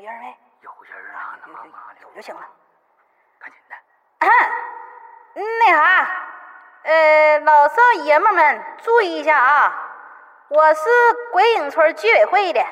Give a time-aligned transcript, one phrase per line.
[0.00, 0.36] 有人没？
[0.60, 2.40] 有人啊，有有那嘛有就行了。
[3.40, 3.74] 赶紧的。
[5.34, 6.10] 那啥，
[6.84, 9.72] 呃，老少爷们们注意一下啊！
[10.48, 10.82] 我是
[11.32, 12.64] 鬼影村居委会的，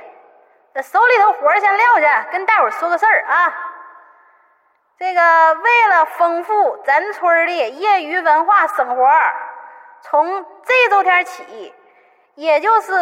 [0.75, 3.55] 这手里头活先撂下，跟大伙儿说个事儿啊。
[4.99, 9.11] 这个为了丰富咱村的业余文化生活，
[10.03, 11.75] 从这周天起，
[12.35, 12.93] 也就是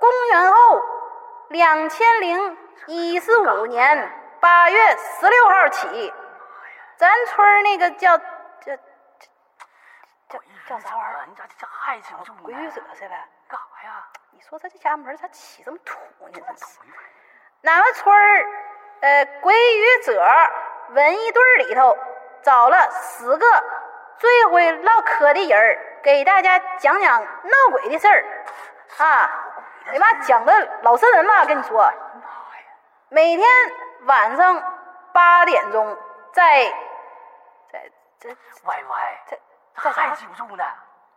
[0.00, 0.82] 公元后
[1.48, 6.12] 两千零一十五年八月十六号起，
[6.96, 8.76] 咱村儿那个叫叫
[10.28, 11.26] 叫叫啥玩意儿？
[11.28, 12.38] 你咋这还记不住呢？
[12.42, 13.28] 鬼语者是呗？
[13.48, 14.04] 干啥呀？
[14.30, 16.30] 你说他这家门咋起这么土呢？
[16.32, 16.78] 真是。
[17.64, 18.46] 俺们村儿，
[19.00, 20.22] 呃，鬼语者
[20.90, 21.96] 文艺队里头
[22.42, 23.46] 找了十个
[24.18, 28.24] 最会唠嗑的人儿，给大家讲讲闹鬼的事儿
[28.98, 29.30] 啊！
[29.92, 31.92] 你妈，讲的老瘆人了，跟你说。
[33.08, 33.48] 每天
[34.06, 34.62] 晚上
[35.12, 35.96] 八点钟，
[36.32, 36.64] 在
[37.70, 38.28] 在这
[38.64, 40.64] 歪歪，在还记不住呢？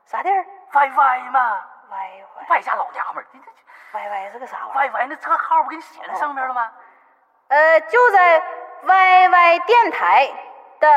[0.06, 1.98] 啥地儿歪歪嘛，歪
[2.38, 4.94] 歪败家老娘们儿，你这歪歪是个啥玩意儿？
[4.94, 6.72] 歪歪那车号不给你写在上面了吗？
[7.48, 8.44] 呃，就在
[8.84, 10.32] YY 电台
[10.80, 10.88] 的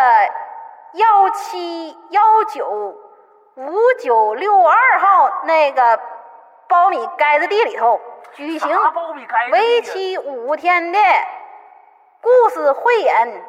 [0.92, 2.68] 幺七幺九
[3.54, 6.00] 五九六二号那个
[6.72, 8.00] 苞米盖子地里头
[8.32, 8.80] 举行
[9.50, 10.98] 为期五天的
[12.22, 13.44] 故事汇演。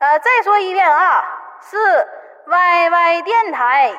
[0.00, 1.24] 呃，再说一遍啊，
[1.60, 1.76] 是
[2.48, 3.92] YY 电台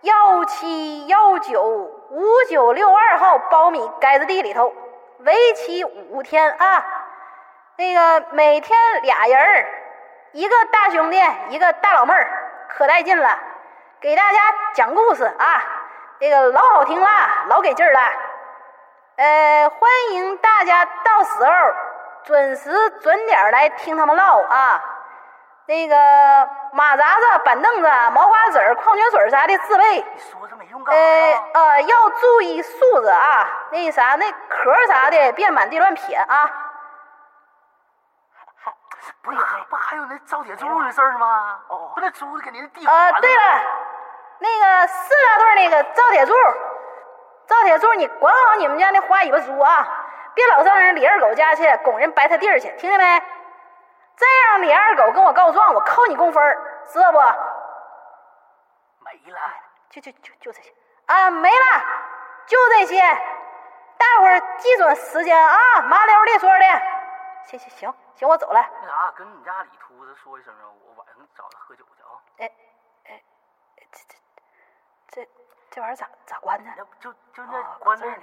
[0.00, 4.72] 幺七幺九五九六二号苞米盖子地里头，
[5.18, 6.82] 为期五天啊。
[7.76, 9.66] 那个每天俩人儿，
[10.32, 12.26] 一个大兄弟，一个大老妹儿，
[12.70, 13.38] 可带劲了，
[14.00, 14.38] 给大家
[14.72, 15.62] 讲故事啊，
[16.18, 17.08] 这个老好听了，
[17.48, 18.00] 老给劲儿了。
[19.16, 21.52] 呃，欢迎大家到时候
[22.24, 24.82] 准时准点来听他们唠啊。
[25.66, 25.96] 那个
[26.72, 29.96] 马扎子、板凳子、毛瓜子、矿泉水啥的自备。
[30.14, 31.50] 你说这没用干啥呃？
[31.54, 36.50] 呃，要注意素质啊，那啥，那壳啥的别满地乱撇啊。
[38.54, 38.72] 还
[39.22, 39.38] 不是
[39.68, 41.58] 不还有那招铁柱的事儿吗？
[41.68, 43.20] 哦不那猪给您地呃，了。
[43.20, 43.42] 对了，
[44.38, 46.34] 那个四大队那个赵铁柱，
[47.46, 49.86] 赵铁柱，你管好你们家那花尾巴猪啊，
[50.34, 53.04] 别老上人李二狗家去拱人白他地儿去，听见没？
[54.16, 57.18] 再让李二狗跟我告状，我扣你工分儿知道不？
[59.00, 59.38] 没了。
[59.88, 60.74] 就就就就这些
[61.06, 61.84] 啊，没了，
[62.46, 63.00] 就这些。
[63.98, 66.64] 大伙儿记准时间啊，麻溜的说的。
[67.46, 68.62] 行行行行，我走了。
[68.82, 72.20] 那啥，跟你家李秃子说一声啊，我晚上找他喝酒去啊。
[72.38, 72.50] 哎
[75.08, 75.28] 这
[75.70, 76.72] 这玩意儿咋咋关呢？
[76.76, 78.22] 那不就就哦那关那呢。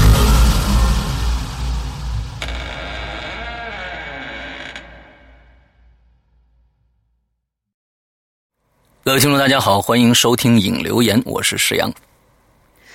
[9.11, 11.91] 各位听众，大家好，欢迎收听影留言，我是石阳。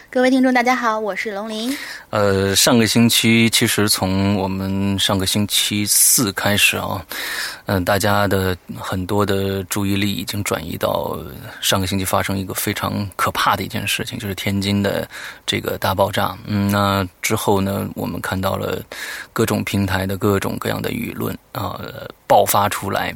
[0.08, 1.76] 各位听众，大家好，我是龙鳞。
[2.08, 7.04] 呃，上个星期，其实从我们上个星期四开始啊，
[7.66, 11.18] 嗯、大家的很多的注意力已经转移到
[11.60, 15.06] 上个星期发生一个非常可怕的一件事情，就是天津的
[15.44, 16.34] 这个大爆炸。
[16.46, 18.82] 嗯，那之后呢，我们看到了
[19.34, 21.78] 各种平台的各种各样的舆论啊、
[22.26, 23.14] 爆发出来。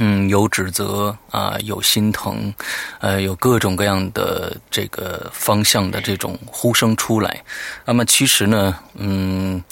[0.00, 2.54] 嗯，有指责啊、有心疼，
[3.00, 7.42] 呃，有各种各样的这个方向的这种呼声出来。
[7.84, 9.62] 那么其实呢，嗯，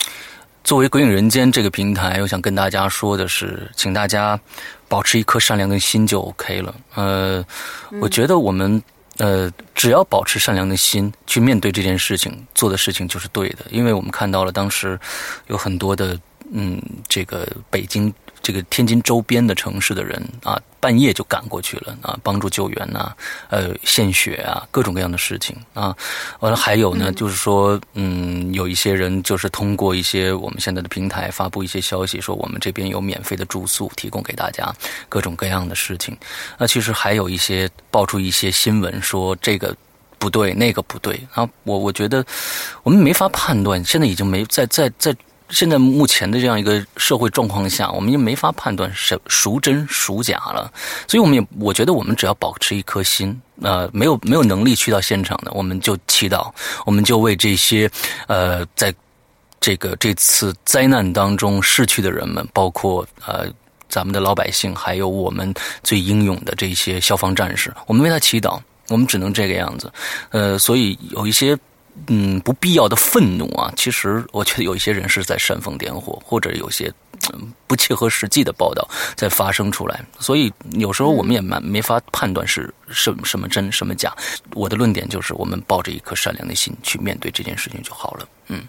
[0.64, 4.38] 作为《鬼影人间》这个平台，我想跟大家说的是，请大家
[4.88, 6.74] 保持一颗善良的心就 OK 了。
[6.94, 7.44] 呃，
[8.00, 8.82] 我觉得我们
[9.18, 13.58] 呃，只要保持善良的心去面对这件事情，做的事情就是对的。
[13.70, 14.98] 因为我们看到了当时
[15.46, 16.18] 有很多的
[16.52, 18.12] 嗯，这个北京。
[18.46, 23.12] 这个天津周边的城市的人啊，半夜就赶过去了啊，帮助救援呐、
[23.50, 25.92] 呃，献血啊，各种各样的事情啊。
[26.38, 34.72] 完了，还有呢，就是说，嗯，有一些人就是通过一些我们现在的平台发布一些消息，说我们这边有免费的住宿提供给大家，
[35.08, 36.16] 各种各样的事情。
[36.56, 39.76] 那其实还有一些爆出一些新闻说这个。
[40.18, 41.46] 不对，那个不对啊！
[41.64, 42.24] 我我觉得
[42.82, 45.14] 我们没法判断，现在已经没在在在
[45.50, 50.72] 现在目前的这样一个社会状况下，我们也没法判断孰孰真孰假了。
[51.06, 56.52] 所以，我们也我觉得我们只要保持一颗心，呃，没有没有能力去到现场的，我们就祈祷，
[56.84, 57.90] 我们就为这些
[58.26, 58.94] 呃在
[59.60, 63.46] 这个这次灾难当中逝去的人们，包括呃。
[63.88, 65.54] 咱们的老百姓，还有我们
[65.84, 68.60] 最英勇的这些消防战士，我们为他祈祷。
[68.88, 69.90] 我们只能这个样子，
[70.30, 71.56] 呃，所以有一些
[72.08, 76.92] 嗯不必要的愤怒啊，其实我觉得有一些人是在煽风点火，或者有些、
[77.32, 84.14] 嗯、不切合实际的报道在发生出来，所以有时候我们也蛮没法判断是什么什么真什么假。
[84.54, 88.28] 我的论点就是，我们抱着一颗善良的心去面对这件事情就好了。
[88.48, 88.62] 嗯。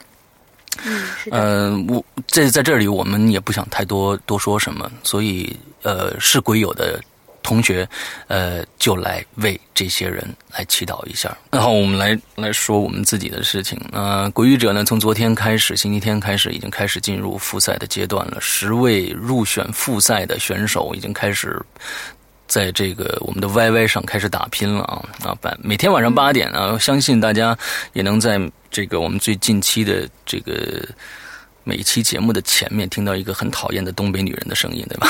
[0.83, 1.07] 嗯。
[1.31, 6.99] 呃，我在在这里，我们也不想太多多说什么，所以呃，是鬼友的
[7.47, 7.87] 同学，
[8.27, 10.21] 呃，就来为这些人
[10.51, 11.33] 来祈祷一下。
[11.49, 13.79] 然后我们来来说我们自己的事情。
[13.93, 18.37] 呃，鬼语者呢，从昨天开始，星期天开始，已经开始进入复赛的阶段了。
[18.41, 21.57] 十位入选复赛的选手已经开始。
[22.49, 25.57] 在这个我们的 YY 上开始打拼了啊啊！
[25.61, 27.57] 每天晚上八点啊，相信大家
[27.91, 28.39] 也能在
[28.71, 30.81] 这个我们最近期的这个
[31.65, 35.09] 每一期节目的前面听到一个很讨厌的东北女人的声音，对吧？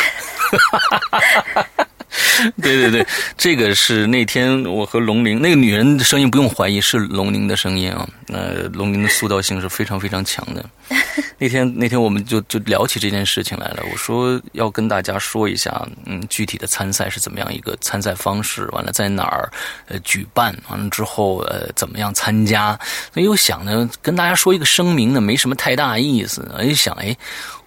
[2.62, 3.06] 对对对，
[3.38, 8.08] 这个是那天我和龙玲那个女人的声音，不用怀疑是龙玲的声音啊。
[8.28, 10.66] 呃，龙玲的塑造性是非常非常强的。
[11.40, 13.84] 那天那天我们就就聊起这件事情来了。
[13.92, 19.50] 我说要跟大家说一下，嗯，具体的参赛是怎么样一个参赛方式，完了在哪儿
[19.88, 22.78] 呃举办，完了之后呃怎么样参加。
[23.14, 26.50] 所以我想呢，跟大家说一个声明呢，没什么太大意思。
[26.58, 27.16] 我就想，哎，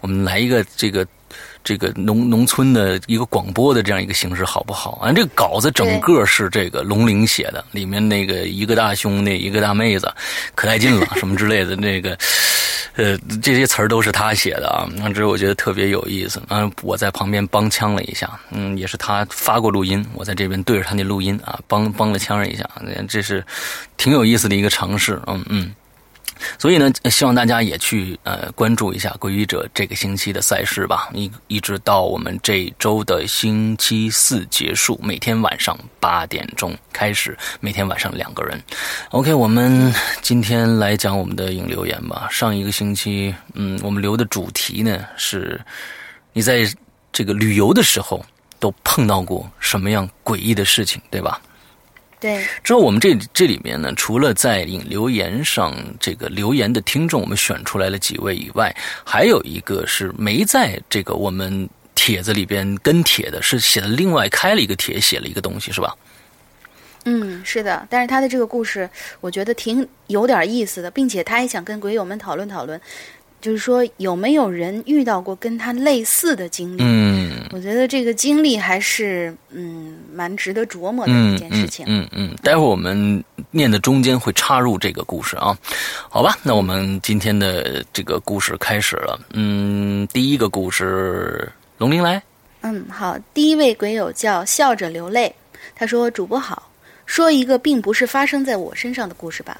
[0.00, 1.06] 我们来一个这个。
[1.62, 4.92] 这个农农村的一个广播的这样一个形式好不好？
[5.02, 10.12] 啊，这个稿子整个是这个龙玲写的，里面那个一个大兄弟，一个大妹子，
[10.54, 12.16] 可带劲了， 什么之类的，那个
[12.96, 14.88] 呃这些词儿都是他写的啊。
[14.96, 16.40] 那这我觉得特别有意思。
[16.48, 22.68] 啊，我在旁边帮腔了一下，嗯，也是他发过录音，我在这边对着他那录音啊，帮帮了腔了一下，
[23.08, 23.44] 这是
[23.96, 25.74] 挺有意思的一个尝试，嗯嗯。
[26.58, 38.60] 所以呢，希望大家也去呃关注一下《归于者》这个星期的赛事吧，一一直到我们这周的星期四结束，每天晚上八点钟开始，每天晚上两个人。
[39.10, 39.92] OK，我们
[40.22, 42.28] 今天来讲我们的影留言吧。
[42.30, 45.60] 上一个星期，嗯，我们留的主题呢是
[46.32, 46.64] 你在
[47.12, 48.24] 这个旅游的时候
[48.58, 51.40] 都碰到过什么样诡异的事情，对吧？
[52.20, 65.96] 对，之后我们这这里面呢，除了在引留言上这个留言的听众，我们选出来了几位以外，还有一个是没在这个我们帖子里边跟帖的，是写的另外开了一个帖，写了一个东西，是吧？
[67.06, 68.88] 嗯，是的，但是他的这个故事，
[69.22, 72.78] 我觉得挺有点意思的，并且他也想跟鬼友们讨论讨论，
[73.40, 76.82] 就是说有没有人遇到过跟他类似的经历？
[76.82, 81.84] 嗯，我觉得这个经历还是嗯蛮值得琢磨的一件事情。
[81.88, 85.56] 嗯嗯，嗯待会儿我们念的中间会插入这个故事啊，
[86.08, 86.36] 好吧？
[86.42, 89.20] 那我们今天的这个故事开始了。
[89.32, 92.22] 嗯，第一个故事，龙鳞来。
[92.62, 95.34] 嗯，好，第一位鬼友叫笑着流泪，
[95.74, 96.70] 他说：“主播好，
[97.06, 99.58] 说一个并不是发生在我身上的故事吧。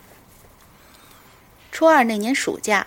[1.73, 2.87] 初二那年暑假，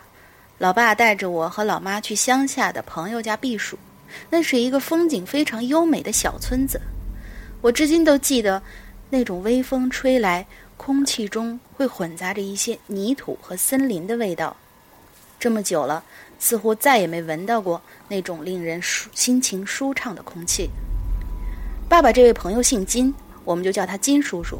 [0.60, 3.78] 老爸带着我和老妈去乡下的朋友家避暑。
[4.30, 6.80] 那是一个风景非常优美的小村子。
[7.64, 8.62] 我至今都记得，
[9.10, 14.58] 那种微风吹来，空气中会混杂着一些泥土和森林的味道。
[15.40, 16.04] 这么久了，
[16.38, 20.70] 似乎再也没闻到过那种令人舒心情舒畅的空气。
[21.88, 23.16] 爸爸这位朋友姓金，
[23.46, 24.60] 我们就叫他金叔叔。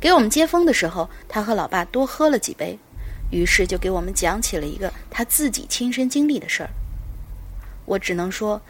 [0.00, 2.78] 给我们接风的时候，他和老爸多喝了几杯，
[3.30, 6.70] 于是就给我们讲起了一个他自己亲身经历的事儿。
[7.84, 8.62] 我只能说，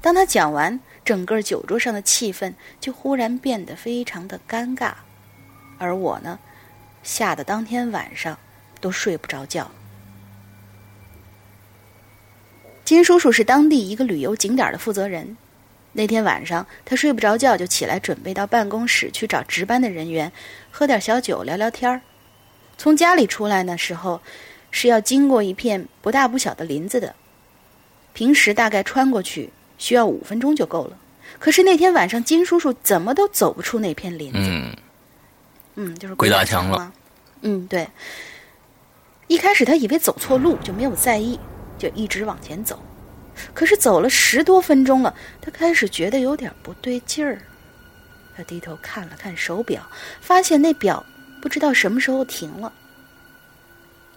[0.00, 4.92] 当他讲完，整个酒桌上的气氛就忽然变得非常的尴尬，
[5.78, 6.38] 而我呢，
[7.02, 8.38] 吓得当天晚上
[8.80, 9.70] 都睡不着觉。
[12.84, 15.36] 金叔叔是当地一个旅游景点的负责人。
[15.94, 20.32] 那天晚上，他睡不着觉，就起来准备到办公室去找值班的人员，
[20.70, 22.00] 喝点小酒，聊聊天儿。
[22.78, 24.20] 从家里出来的时候，
[24.70, 27.14] 是要经过一片不大不小的林子的。
[28.14, 29.50] 平时大概穿过去
[29.82, 30.96] 需要五分钟就够了，
[31.40, 34.38] 可是那天晚上金叔叔怎么都走不出那片林子。
[34.38, 34.76] 嗯，
[35.74, 36.92] 嗯，就是鬼打墙了。
[37.40, 37.84] 嗯，对。
[39.26, 41.36] 一开始他以为走错路，就没有在意，
[41.80, 42.80] 就一直往前走。
[43.52, 47.42] 可是走了十多分钟了，他开始觉得有点不对劲儿。
[48.36, 49.82] 他低头看了看手表，
[50.20, 51.04] 发现那表
[51.40, 52.72] 不知道什么时候停了，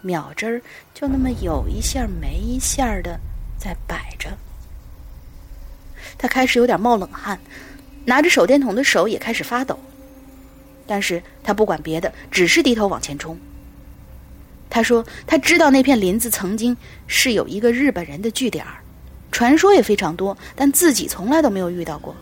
[0.01, 0.62] 秒针儿
[0.93, 3.19] 就那么有一下没一下的。
[3.57, 4.29] 在摆着，
[6.17, 7.39] 他开始有点冒冷汗，
[8.05, 9.79] 拿着手电筒的手也开始发抖。
[10.88, 13.38] 但是他不管别的，只是低头往前冲。
[14.69, 16.75] 他说：“他知道那片林子曾经
[17.07, 18.65] 是有一个日本人的据点
[19.31, 22.15] 传说也非常多，但自己从来都没有遇到过。”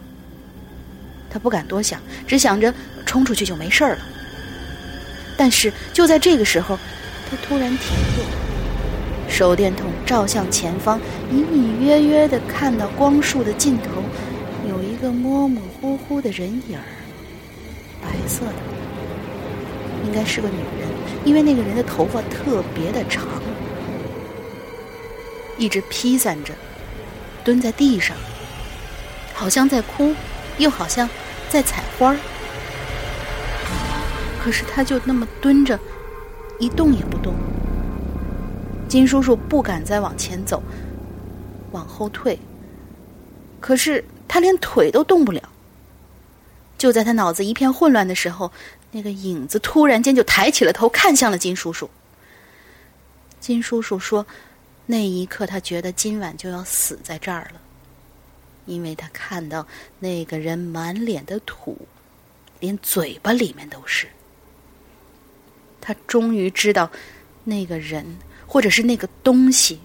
[1.29, 2.73] 他不敢多想，只想着
[3.05, 3.97] 冲出去就没事了。
[5.35, 6.77] 但是就在这个时候，
[7.29, 8.52] 他突然停住。
[9.27, 10.99] 手电筒照向前方，
[11.31, 13.89] 隐隐约约的看到光束的尽头，
[14.69, 16.85] 有一个模模糊糊的人影儿，
[18.01, 18.53] 白色的，
[20.05, 20.87] 应该是个女人，
[21.25, 23.25] 因为那个人的头发特别的长，
[25.57, 26.53] 一直披散着，
[27.43, 28.15] 蹲在地上，
[29.33, 30.13] 好像在哭，
[30.59, 31.09] 又好像
[31.49, 32.17] 在采花儿，
[34.43, 35.79] 可是他就那么蹲着，
[36.59, 37.33] 一动也不动。
[38.93, 40.61] 金叔叔不敢再往前走，
[41.71, 42.37] 往后退。
[43.59, 45.41] 可是他连腿都动不了。
[46.77, 48.51] 就在他脑子一片混乱的时候，
[48.91, 51.89] 那个影子突然间就抬起了头，看向了金叔叔。
[53.39, 54.23] 金叔叔说
[54.85, 57.59] ：“那一刻，他觉得今晚就要死在这儿了，
[58.67, 59.65] 因为他看到
[59.97, 61.75] 那个人满脸的土，
[62.59, 64.07] 连嘴巴里面都是。
[65.81, 66.91] 他终于知道，
[67.43, 68.05] 那个人。”
[68.53, 69.79] 或者是那个东西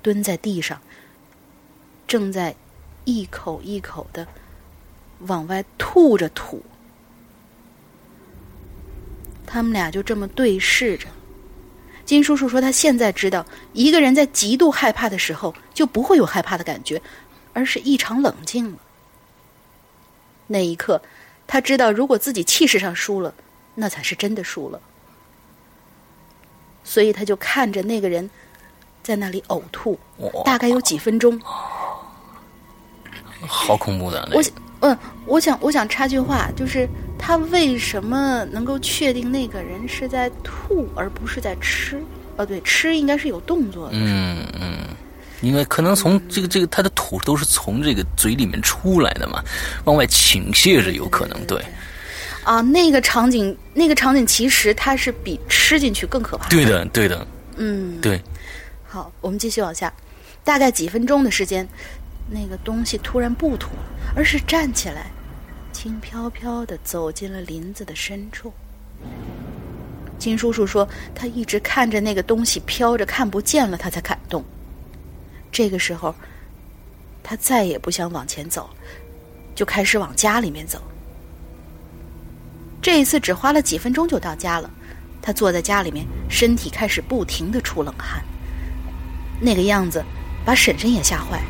[0.00, 0.80] 蹲在地上，
[2.08, 2.56] 正在
[3.04, 4.26] 一口一口的
[5.26, 6.64] 往外吐着土。
[9.46, 11.06] 他们俩就这么对视着。
[12.06, 17.02] 金叔叔说：“他现在知道，一个人在极度害怕的时候，就不会有害怕的感觉，
[17.52, 18.78] 而是异常冷静了。
[20.46, 21.02] 那一刻，
[21.46, 23.34] 他知道，如果自己气势上输了，
[23.74, 24.80] 那才是真的输了。”
[26.84, 28.28] 所以他就看着那个人
[29.02, 29.98] 在那里呕吐，
[30.44, 31.40] 大概有几分钟。
[33.46, 34.28] 好恐怖的！
[34.32, 34.42] 我
[34.80, 34.96] 嗯，
[35.26, 42.02] 我想我想插句话，就是他为什么能够确定那个人是在吐而不是在吃？
[42.36, 43.92] 哦，对，吃应该是有动作的。
[43.94, 44.78] 嗯嗯，
[45.42, 49.42] 因为可能从这个这个他的吐都是从这个嘴里面出来的嘛，
[49.84, 51.62] 往外倾泻是有可能对。
[52.44, 56.48] 啊，那个场景，那个场景其实它是比吃进去更可怕。
[56.48, 57.26] 对的，对的。
[57.56, 58.20] 嗯，对。
[58.86, 59.92] 好，我们继续往下。
[60.42, 61.68] 大概几分钟的时间，
[62.30, 63.84] 那个东西突然不吐了，
[64.16, 65.10] 而是站起来，
[65.72, 68.52] 轻飘飘的走进了林子的深处。
[70.18, 74.42] 金叔叔说，他一直看着那个东西飘着，看不见了，他才敢动。
[75.52, 76.14] 这个时候，
[77.22, 78.68] 他再也不想往前走，
[79.54, 80.82] 就开始往家里面走。
[82.82, 84.70] 这一次只花了几分钟就到家了，
[85.20, 88.22] 他坐在家里面，身体开始不停的出冷汗，
[89.38, 90.02] 那个样子
[90.46, 91.42] 把婶婶也吓坏。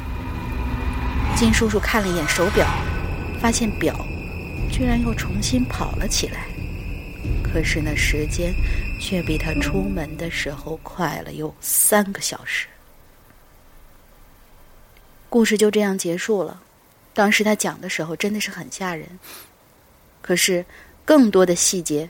[1.36, 2.66] 金叔叔看了一眼手表，
[3.40, 3.94] 发现表
[4.72, 6.48] 居然又重新跑了起来，
[7.44, 8.52] 可是那时间
[9.00, 12.66] 却比他出门的时候快了有三个小时。
[15.28, 16.60] 故事就这样结束了。
[17.14, 19.06] 当时他讲的时候真的是很吓人，
[20.20, 20.66] 可是。
[21.04, 22.08] 更多的细节，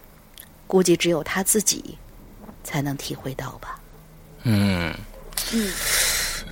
[0.66, 1.96] 估计只有他自己
[2.62, 3.78] 才能体会到吧。
[4.42, 4.94] 嗯，
[5.52, 5.70] 嗯，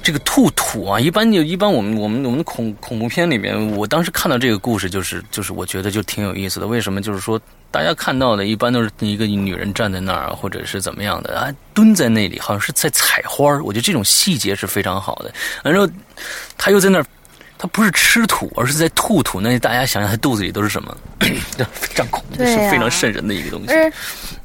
[0.03, 6.67] 这个兔土啊，一般就一般我们我们我们恐恐怖片里面，我当时看到这个故事，就是就是我觉得就挺有意思的。
[6.67, 7.01] 为什么？
[7.01, 7.41] 就是说
[7.71, 15.33] 大家看到的一般都是一个女人站在那儿，或者是怎么样的啊，蹲在那里，好像是在采花我觉得这种细节是非常好的。
[15.63, 15.89] 然后
[16.57, 17.07] 他又在那儿，
[17.59, 19.41] 他不是吃土，而是在吐土。
[19.41, 20.97] 那大家想想，他肚子里都是什么？
[21.21, 23.73] 这是对呀非常瘆人的一个东西。
[23.75, 23.93] 而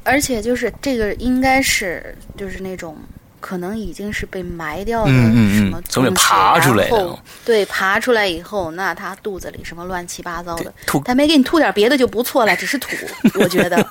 [0.02, 2.98] 而且就是这个应该是就是那种
[3.44, 12.88] 可能已经是被埋掉的嗯嗯嗯什么从里爬出来的对，爬出来以后，那他肚子里什么乱七八糟的 吐，他没给你吐点别的就不错了，只是吐，
[13.38, 13.86] 我觉得。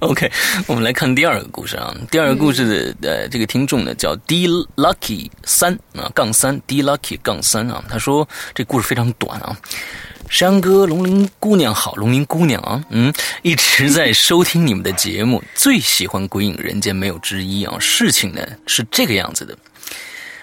[0.00, 0.28] OK，
[0.66, 1.94] 我们来看第二个故事啊。
[2.10, 9.56] 第二个故事的、呃，这个听众呢叫 D Lucky 三啊杠三 D Lucky 杠三啊，他说这故事非常短啊。
[10.28, 13.12] 山哥，龙鳞姑娘好，龙鳞姑娘啊，嗯，
[13.42, 17.76] 一直在收听你们的节目， 最喜欢《鬼影人间》没有之一啊。
[17.78, 19.56] 事情呢是这个样子的，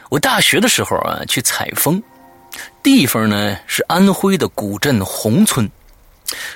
[0.09, 2.01] 我大学的时候啊去采风，
[2.81, 5.69] 地方呢是安徽的古镇宏村。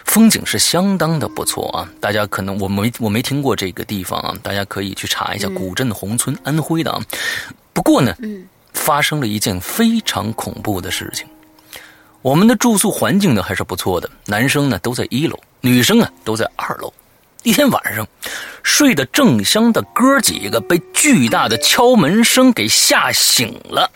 [0.05, 1.89] 风景是相当的不错啊！
[2.00, 7.01] 大家可能我没我没听过这个地方啊，大家可以去查一下古镇宏村，安徽的啊。
[7.74, 11.27] 不过呢，嗯发生了一件非常恐怖的事情。
[12.25, 16.91] 我们的住宿环境呢还是不错的，男生呢都在一楼，女生啊都在二楼。
[17.44, 18.08] 一天晚上，
[18.63, 23.91] 睡得正香的哥几个被巨大的敲门声给吓醒了。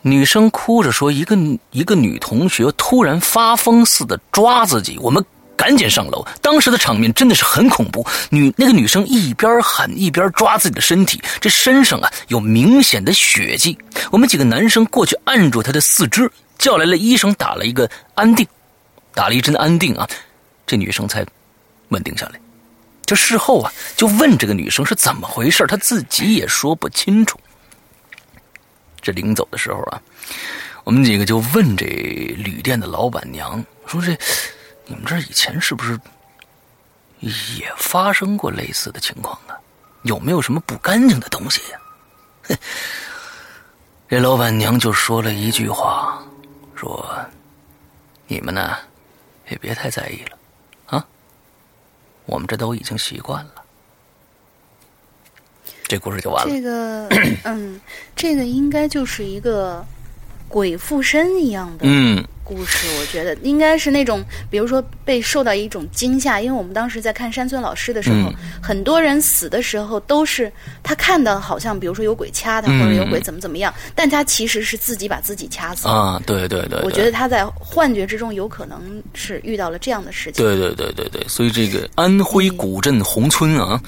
[0.00, 1.36] 女生哭着说：“一个
[1.72, 5.24] 一个女同学突然发疯似的抓自己，我们
[5.56, 6.24] 赶紧上楼。
[6.40, 8.06] 当时的场面真的是很恐怖。
[8.30, 13.76] 女那个女生一边喊一边抓自己的身体，这身上啊有明显的血迹。
[14.12, 18.46] 我们几个男生过去按住她的四肢，叫来了医生，打了一个安定，
[19.12, 20.08] 打了一针安定啊，
[20.66, 21.24] 这女生才
[21.88, 22.40] 稳定下来。
[23.04, 27.38] 这事后啊，就问这个女生是怎么回事，她自己也说不清楚。”
[29.02, 30.00] 这临走的时候啊，
[30.84, 34.16] 我们几个就问这旅店的老板娘说：“这
[34.86, 35.98] 你们这以前是不是
[37.20, 39.56] 也发生过类似的情况啊？
[40.02, 42.58] 有没有什么不干净的东西呀、
[44.06, 46.22] 这老板娘就说了一句话，
[46.84, 47.26] 说
[48.28, 48.76] ：“你们呢，
[49.48, 50.38] 也别太在意了，
[50.86, 51.06] 啊，
[52.26, 53.64] 我们这都已经习惯了。”
[55.88, 56.50] 这故事就完了。
[56.50, 57.08] 这个，
[57.44, 57.80] 嗯，
[58.14, 59.82] 这个应该就是一个
[60.46, 62.86] 鬼附身一样的嗯故事。
[63.00, 70.50] 我觉得应该是那种，比如说被受到一种惊吓，因为我们当时在看山村老师的时候，嗯很多人死的时候都是
[70.82, 75.88] 他看到好像，比如说有鬼掐他，嗯或者有鬼怎么怎么样，但他其实是自己把自己掐死。
[75.88, 80.44] 啊，对对对，我觉得他在幻觉之中有可能是遇到了这样的事情。
[80.44, 83.80] 对对对对对，所以这个安徽古镇宏村啊，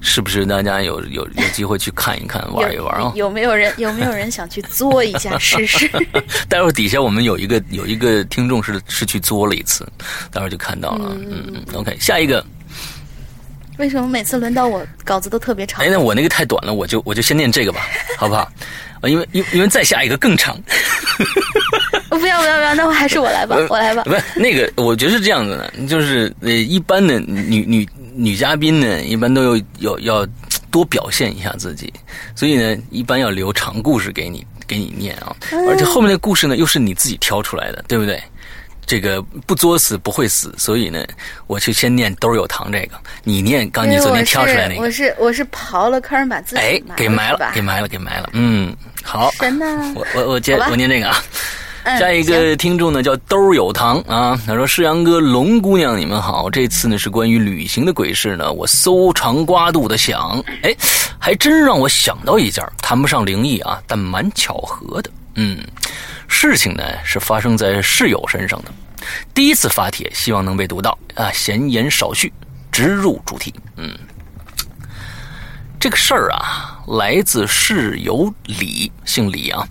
[0.00, 3.12] 是不是大家有有有机会去看一看、玩一玩啊？
[3.14, 5.86] 有有没有人有没有人想去作一下试试？
[6.48, 9.86] 待会儿底下我们有一个有一个听众是是去作了一次，
[10.32, 11.14] 待会儿就看到了。
[11.30, 12.44] 嗯嗯，OK，下一个，
[13.76, 15.88] 为什么每次轮到我稿子都特别长哎，？
[15.90, 17.80] 那我那个太短了，我就我就先念这个吧，
[18.16, 18.50] 好不好？
[19.00, 20.58] 啊，因为因因为再下一个更长。
[22.08, 24.02] 不要不要不要，那我还是我来吧，我来吧。
[24.04, 30.26] 不是那个，我觉得是这样子的，就是呃，一般的女女女嘉宾呢，一般都有有要
[30.70, 31.92] 多表现一下自己，
[32.34, 35.34] 所以呢，一般要留长故事给你给你念啊，
[35.66, 38.22] 而且后面的故事呢，又是你自己挑出来的，对不对？
[38.86, 41.04] 这个不作死不会死，所以呢，
[41.46, 49.92] 我就先念兜儿有糖这个，你念刚你昨天挑出来那个，我是我是刨了坑把自己哎，给埋了，给埋埋了，给埋了，嗯，好，神呐！
[49.94, 51.22] 我我我接我念这个啊。
[51.88, 56.50] 嗯下一个听众呢叫兜有糖啊，他说：“世阳哥、龙姑娘，你们好。
[56.50, 60.74] 这次呢是关于旅行的鬼事呢，我搜肠刮肚的想，哎，
[61.18, 65.10] 还真让我想到一件，谈不上灵异啊，但蛮巧合的。
[65.36, 65.58] 嗯，
[66.28, 68.72] 事情呢是发生在室友身上的。
[69.32, 71.32] 第一次发帖，希望能被读到啊。
[71.32, 72.30] 闲言少叙，
[72.70, 73.54] 直入主题。
[73.76, 73.96] 嗯，
[75.80, 79.66] 这个事儿啊，来自室友李，姓李啊。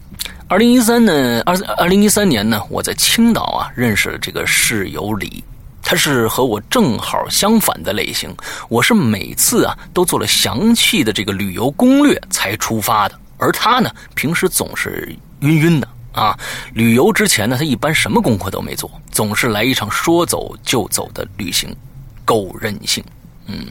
[0.49, 5.43] 二零一三呢，二二零一三年呢，我在青岛啊认识了这个室友李，
[5.83, 8.33] 他是和我正好相反的类型。
[8.69, 16.39] 我是每次啊都做了详细的这个旅游攻略才出发的，而他呢平时总是晕晕的啊。
[16.73, 21.75] 旅游之前呢，他一般什么功课都没做，总是来一场说走就走的旅行，
[22.23, 23.03] 够任性。
[23.47, 23.65] 嗯，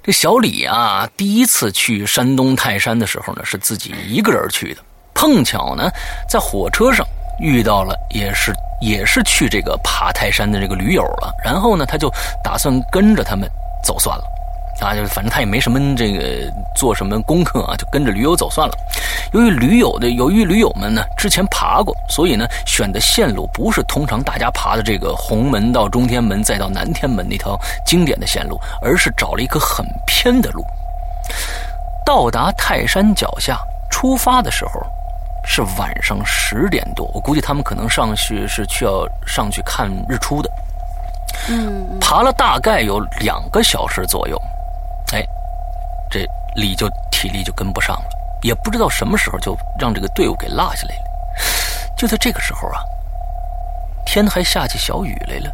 [0.00, 4.80] 这小李啊，第一次去山东泰山的时候呢，是自己一个人去的。
[5.14, 5.90] 碰巧呢，
[6.28, 7.06] 在火车上
[7.38, 11.34] 遇到了，也是也是去这个爬泰山的这个驴友了。
[11.42, 13.48] 然后呢，他就打算跟着他们
[13.82, 14.24] 走算了。
[14.80, 18.76] 啊，就是反正他也没什么这个做什么功课啊，就跟着驴友走算了。
[19.32, 30.64] 由于驴友的由于驴友们呢之前爬过，所以呢选的线路不是通常大家爬的这个红门到中天门再到南天门那条经典的线路，而是找了一个很偏的路。
[32.04, 33.56] 到达泰山脚下，
[33.88, 34.84] 出发的时候
[35.44, 40.50] 是晚上十点多，我估计他们可能上去是去要上去看日出的。
[41.48, 44.40] 嗯，爬了大概有两个小时左右，
[45.12, 45.22] 哎，
[46.10, 48.08] 这李就体力就跟不上了，
[48.42, 51.02] 也不知道什么时候就让这个队伍给落下来了。
[51.96, 52.80] 就在这个时候啊，
[54.06, 55.52] 天还下起小雨来了，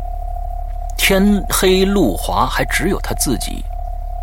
[0.97, 3.65] 天黑路滑，还只有他自己，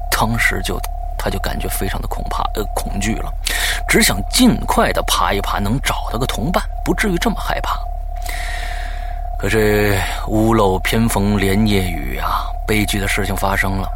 [0.10, 0.80] 当时就
[1.18, 3.34] 他就感觉非常的恐怕呃恐惧了，
[3.88, 7.80] 只想尽快的爬一爬，能找到个同伴，不至于这么害怕。
[9.40, 9.98] 可是
[10.28, 13.88] 屋漏偏逢连夜雨啊，悲剧的事情发生了。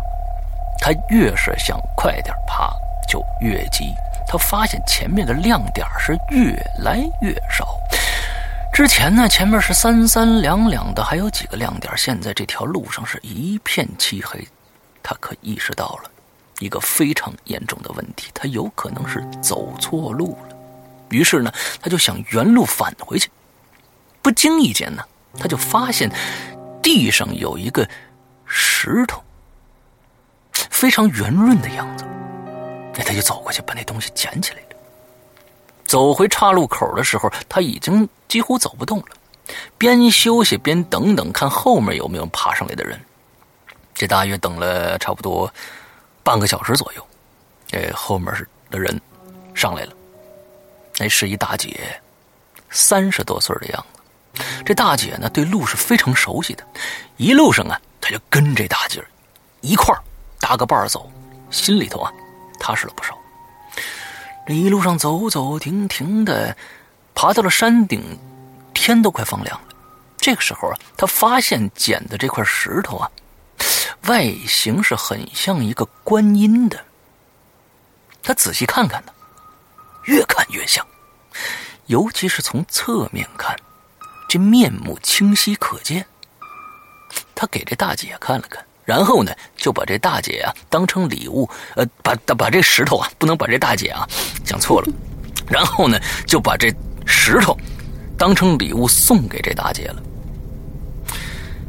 [0.80, 2.72] 他越是想快点爬，
[3.08, 3.94] 就越急。
[4.28, 7.78] 他发现前面的亮点是越来越少。
[8.72, 11.92] 之前呢，前面是三三两两的，还有几个亮点。
[11.98, 14.40] 现在这条路上是一片漆黑。
[15.04, 16.10] 他可意识到了
[16.62, 20.56] 一个非常严重的问题，他有可能是走错路了。
[21.10, 23.30] 于是呢，他就想原路返回去。
[24.22, 25.04] 不经意间呢。
[25.40, 26.12] 他就发现
[26.84, 27.88] 地上有一个
[28.46, 29.24] 石头，
[30.52, 32.04] 非常圆润的样子。
[32.94, 34.76] 那他就走过去，把那东西捡起来了。
[35.86, 39.06] 走回岔路口的时候，他已经几乎走不动了。
[39.78, 43.00] 边休息边等等，看后面有没有爬上来的人。
[43.96, 45.50] 这大约等了差不多
[46.24, 47.08] 半个小时左右，
[47.68, 48.34] 这，后面
[48.70, 49.00] 的人
[49.54, 49.94] 上来了。
[50.98, 52.00] 那是一大姐，
[52.70, 54.44] 三十多岁的样子。
[54.66, 56.66] 这大姐呢，对路是非常熟悉的，
[57.18, 59.04] 一路上啊，她就跟这大姐
[59.62, 60.02] 一块儿
[60.40, 61.12] 搭个伴走，
[61.50, 62.12] 心里头啊
[62.60, 63.18] 踏实了不少。
[64.48, 66.56] 这一路上走走停停的，
[67.14, 68.18] 爬到了山顶，
[68.74, 69.68] 天都快放亮了。
[70.18, 73.10] 这个时候啊，他发现捡的这块石头啊，
[74.08, 76.80] 外形是很像一个观音的。
[78.24, 79.12] 他仔细看看呢，
[80.06, 80.86] 越看越像，
[81.88, 83.56] 尤其是从侧面看。
[84.28, 86.06] 这面目清晰可见，
[87.36, 94.08] 他给这大姐看了看，然后呢，就把这大姐啊当成礼物，呃，把把这石头啊，不能把这大姐啊
[94.46, 94.88] 讲错了，
[95.50, 96.74] 然后呢，就把这
[97.06, 97.58] 石头
[98.18, 100.02] 当成礼物送给这大姐了。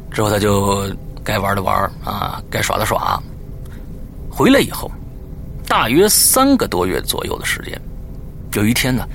[0.09, 0.89] 之后他就
[1.23, 3.21] 该玩的玩啊，该耍的耍。
[4.29, 4.91] 回来以后，
[5.67, 7.79] 大约三个多月左右的时间，
[8.53, 9.07] 有一天呢。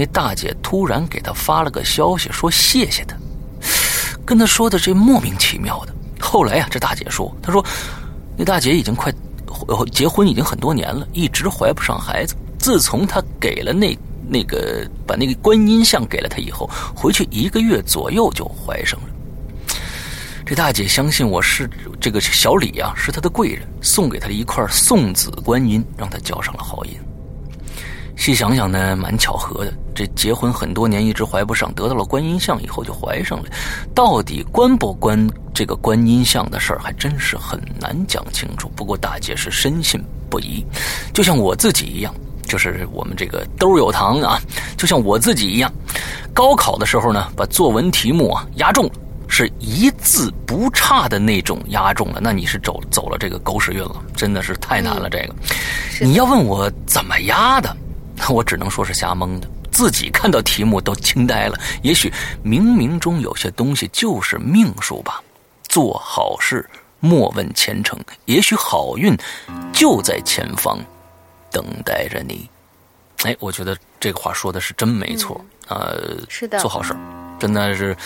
[0.00, 3.16] 那大姐突然给他发了个消息，说谢谢他，
[4.24, 5.94] 跟他说的这莫名其妙的。
[6.20, 7.64] 后来呀，这大姐说，她说，
[8.36, 9.12] 那大姐已经快
[9.90, 12.36] 结婚已经很多年了，一直怀不上孩子。
[12.60, 19.07] 自从他给了那那个把那个观音像给了他以后，回去一个月左右就怀上了。
[20.48, 21.68] 这大姐相信我是
[22.00, 26.92] 这个小李啊，是他的贵人，送给他了一块送子观音，让他交上了好姻。
[28.16, 29.74] 细想想呢，蛮巧合的。
[29.94, 33.50] 这结婚很多年一直怀不上，得到了观音像以后就怀上了。
[33.94, 38.70] 到底关不关这个观音像的事儿，还真是很难讲清楚。
[38.74, 40.64] 不过大姐是深信不疑，
[41.12, 44.40] 就像我自己一样，就是我们这个兜有糖啊，
[44.78, 45.70] 就像我自己一样。
[46.32, 48.92] 高考的时候呢，把作文题目啊压中了，
[49.28, 52.20] 是一字不差的那种押中了。
[52.20, 55.08] 那你是走走了这个狗屎运了，真的是太难了。
[55.08, 55.34] 这个，
[56.00, 57.76] 你要问我怎么押的？
[58.16, 61.56] 那 我只能说是瞎蒙的，自己看到题目都惊呆了。
[61.82, 62.12] 也许
[62.44, 65.22] 冥冥中有些东西就是命数吧。
[65.68, 67.98] 做好事，莫问前程。
[68.24, 69.16] 也许好运
[69.72, 70.80] 就在前方，
[71.52, 72.48] 等待着你。
[73.24, 75.40] 哎，我觉得这个话说的是真没错。
[75.68, 76.96] 呃，是的，做好事，
[77.38, 77.96] 真的是，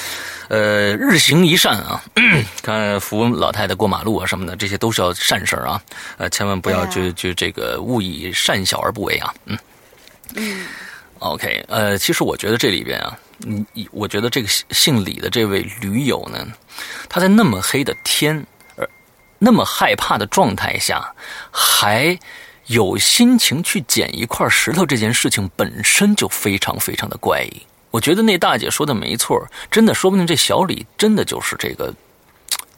[0.49, 2.03] 呃，日行一善啊。
[2.63, 5.83] 看扶老太太过马路啊什么的，这些都是要善事啊。
[6.19, 9.35] 呃，千万不要就就这个勿以善小而不为啊。
[9.47, 9.59] 嗯。
[10.35, 10.67] 嗯
[11.19, 16.47] ，OK，呃，其实我觉得这里边啊，你我觉得这个姓李的这位驴友呢，
[17.09, 18.89] 他在那么黑的天，而，
[19.39, 21.15] 那么害怕的状态下，
[21.51, 22.19] 还
[22.67, 27.63] 有心情去捡一块石头，这件事情本身就非常非常的怪异。
[27.93, 31.95] 我觉得那大姐说的没错，真的，说不定这小李真的就是这个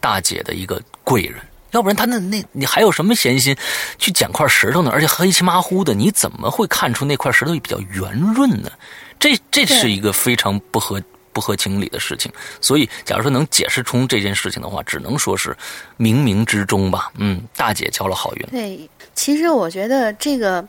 [0.00, 1.40] 大姐的一个贵人。
[1.70, 3.56] 要不然他那那你还有什么闲心
[3.98, 4.90] 去捡块石头呢？
[4.92, 8.70] 而且黑漆麻糊的，你怎么会看出那块石头比较圆润呢？
[9.18, 12.30] 这这是一个非常不合不合情理的事情。
[12.60, 15.56] 所以，假如说能解释出这件事情的话，只能说是
[15.98, 17.10] 冥冥之中吧。
[17.16, 18.46] 嗯，大姐交了好运。
[18.52, 20.64] 对，其实我觉得这个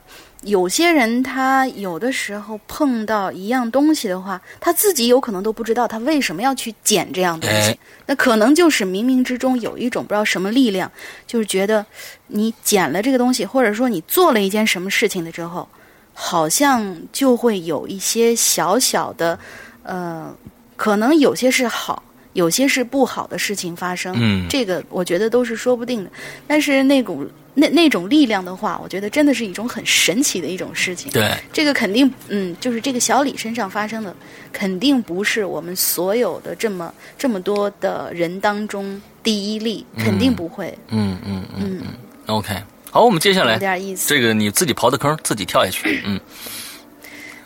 [0.45, 7.71] 有些人他有的时候碰到一样东西的话，他自己有可能都不知道他为什么要去捡这样东西。
[7.71, 7.77] 哎
[8.07, 10.91] 那可能就是冥冥之中有一种不知道什么力量，
[11.25, 11.83] 就是觉得
[12.27, 15.67] 你捡了这个东西，或者说你做了一件什么事情的之后，
[16.13, 19.39] 好像就会有一些小小的，
[19.81, 20.31] 呃，
[20.75, 22.03] 可能有些是好，
[22.35, 24.13] 有些是不好的事情发生。
[24.19, 26.11] 嗯这个我觉得都是说不定的。
[26.45, 31.09] 但是那股那那种力量的话，我觉得真的是一种很神奇的一种事情。
[31.11, 34.13] 对，这个肯定，嗯，就是这个小李身上发生的，
[34.51, 40.77] 肯定不是我们所有的这么这么多的人当中第一例，肯定不会。
[40.89, 41.87] 嗯嗯嗯嗯。
[42.25, 42.53] OK，
[42.91, 44.09] 好，我们接下来有来点意思。
[44.09, 46.01] 这个你自己刨的坑，自己跳下去。
[46.05, 46.19] 嗯，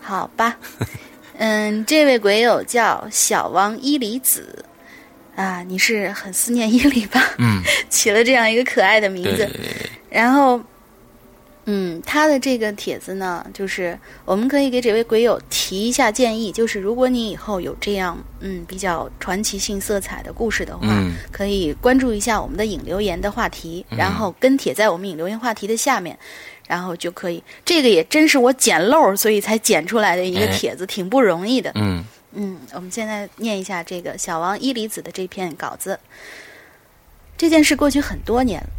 [0.01, 0.57] 好吧，
[1.37, 4.65] 嗯，这位鬼友叫小王伊里子
[5.39, 7.23] 啊，你是很思念伊里吧？
[7.37, 9.49] 嗯， 起了这样一个可爱的名字。
[10.09, 10.61] 然后，
[11.63, 26.19] 嗯，他的这个帖子呢，就是我们可以给这位鬼友提一下建议，就是如果你以后有这样嗯比较传奇性色彩的故事的话，嗯可以关注一下我们的引留言的话题，然后跟帖在我们引留言话题的下面。
[26.67, 31.71] 然后就可以，这个也真是我捡漏儿，所以才捡出来的一个哎帖子，挺不容易的。
[31.73, 35.99] 嗯嗯，我们现在念一下这个小王伊离子的这篇稿子。
[37.37, 38.69] 这件事过去很多年了，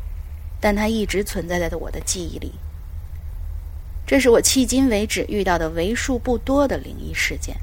[0.61, 2.53] 但它一直存在在我的记忆里。
[4.07, 7.57] 这是我迄今为止遇到的为数不多的灵异事件。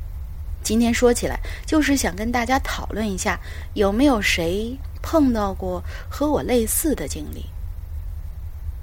[0.64, 3.40] 今天说起来，就是想跟大家讨论一下，
[3.74, 7.46] 有没有谁碰到过和我类似的经历。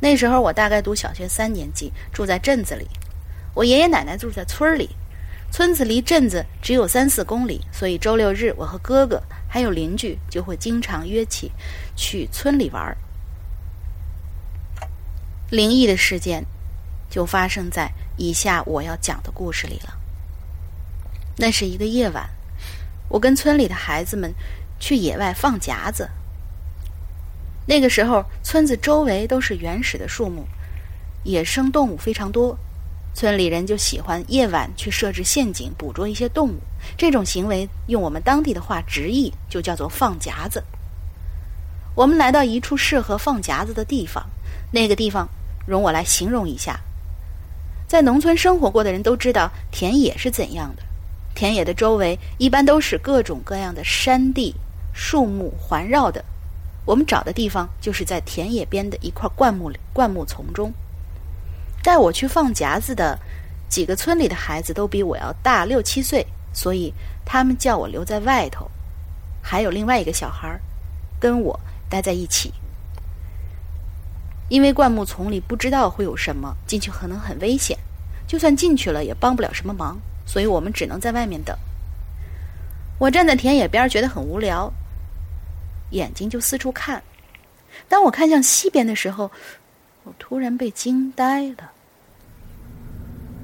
[0.01, 2.87] 那时候我大概读小学三年级，住在镇子里，
[3.55, 4.89] 我爷爷奶奶住在村里。
[5.55, 11.53] 村子离镇子只有三四公里，所以周六日我和哥哥还有邻居就会经常约起
[11.95, 12.97] 去村里玩。
[15.51, 16.45] 灵异的事件
[17.09, 19.95] 就发生在以下我要讲的故事里了。
[21.37, 22.29] 那是一个夜晚，
[23.09, 24.35] 我跟村里的孩子们
[24.81, 26.11] 去野外放夹子。
[27.65, 30.49] 那个时候，村子周围都是原始的树木，
[31.23, 32.59] 野生动物非常多。
[33.15, 36.59] 村里人就喜欢夜晚去设置陷阱，捕捉一些动物。
[36.99, 40.63] 这种行为用我们当地的话直译就叫做放夹子。
[41.95, 44.27] 我们来到一处适合放夹子的地方，
[44.73, 45.29] 那个地方
[45.65, 46.81] 容我来形容一下。
[47.87, 50.83] 在农村生活过的人都知道田野是怎样的，
[51.37, 54.53] 田野的周围一般都是各种各样的山地、
[54.93, 56.25] 树木环绕的。
[56.85, 60.73] 我们找的地方就是在田野边的一块灌木里灌木丛中。
[61.85, 63.17] 带我去放夹子的
[63.69, 66.91] 几个村里的孩子都比我要大六七岁，所以
[67.27, 68.69] 他们叫我留在外头。
[69.43, 70.59] 还有另外一个小孩儿
[71.21, 72.51] 跟我待在一起，
[74.49, 77.79] 因为灌木丛里不知道会有什么，进去可能很危险。
[78.27, 81.55] 就算进去了，也帮不了什么忙，所以我们只能在外面等。
[82.99, 84.73] 我站在田野边，觉得很无聊，
[85.91, 87.03] 眼睛就四处看。
[87.87, 89.31] 当我看向西边的时候，
[90.05, 91.71] 我突然被惊呆了。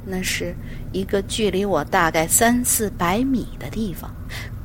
[0.07, 0.55] 那是
[0.93, 4.11] 一个距离我大概三四百米的地方，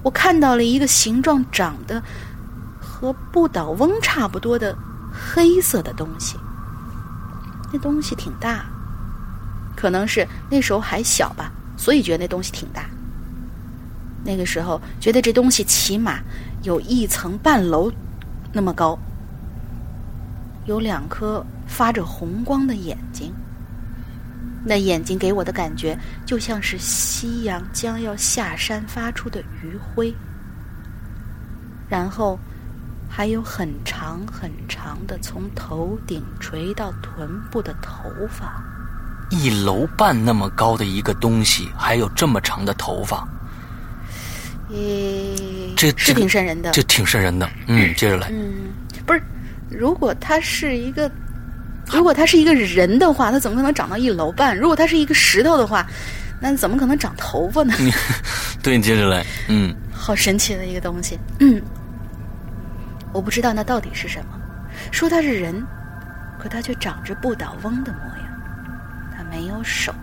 [0.01, 2.01] 我看到了一个形状长得
[2.79, 4.75] 和不倒翁差不多的
[5.11, 6.37] 黑色的东西。
[7.73, 8.65] 那东西挺大，
[9.75, 12.85] 可能是那时候还小吧，所以觉得那东西挺大。
[14.23, 16.19] 那个时候觉得这东西起码
[16.63, 17.91] 有一层半楼
[18.53, 18.97] 那么高，
[20.65, 23.33] 有两颗发着红光的眼睛。
[24.63, 30.15] 那眼睛给我的感觉就像是夕阳将要下山发出的余晖，
[31.89, 32.39] 然后
[33.09, 38.63] 还有很长很长的从头顶垂到臀部的头发。
[39.29, 43.27] 一楼半那么高的一个东西，还有这么长的头发，
[44.69, 46.71] 诶，这是这挺瘆人的。
[46.71, 47.49] 这挺瘆人的。
[47.67, 48.29] 嗯，接着来。
[48.31, 48.71] 嗯，
[49.05, 49.21] 不是，
[49.69, 51.11] 如果他是一个，
[51.87, 54.57] 如果他是一个人的话，他怎么可能长到一楼半？
[54.57, 55.85] 如果他是一个石头的话，
[56.39, 57.73] 那怎么可能长头发呢？
[58.61, 59.25] 对，接着来。
[59.47, 61.19] 嗯，好神奇的一个东西。
[61.39, 61.61] 嗯，
[63.13, 64.39] 我不知道那到底是什么。
[64.91, 65.65] 说它是人，
[66.39, 68.25] 可它却长着不倒翁的模样。
[69.15, 69.93] 它没有手，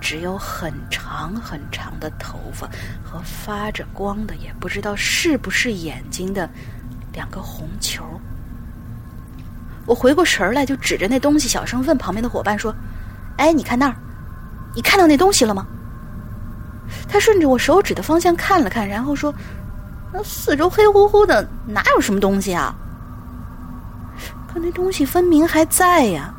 [0.00, 2.68] 只有很长很长的头发
[3.02, 6.48] 和发着光的，也不知道是不是眼睛的
[7.12, 8.04] 两个红球。
[9.86, 12.74] 我回过神儿来，就指着那东西小声问旁边的伙伴说
[13.38, 13.96] ：“哎，你看那儿，
[14.74, 15.66] 你看到那东西了吗？”
[17.08, 19.34] 他顺着我手指的方向看了看，然后说
[20.12, 22.74] ：“那四周黑乎乎的，哪有什么东西啊？”
[24.52, 26.34] 可那东西分明还在呀。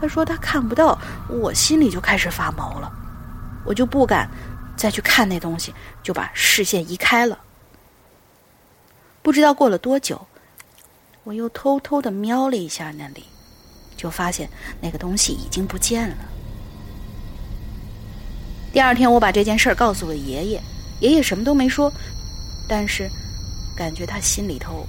[0.00, 2.92] 他说他看不到，我心里就开始发毛了，
[3.64, 4.28] 我就不敢
[4.76, 7.38] 再去看那东西，就把视线移开了。
[9.22, 10.20] 不知道过了多久，
[11.24, 13.24] 我又偷偷的瞄了一下那里，
[13.96, 14.48] 就发现
[14.80, 16.16] 那个东西已经不见了。
[18.74, 20.60] 第二天，我把这件事告诉了爷爷，
[21.00, 21.90] 爷爷什么都没说，
[22.68, 23.08] 但是
[23.74, 24.86] 感觉他心里头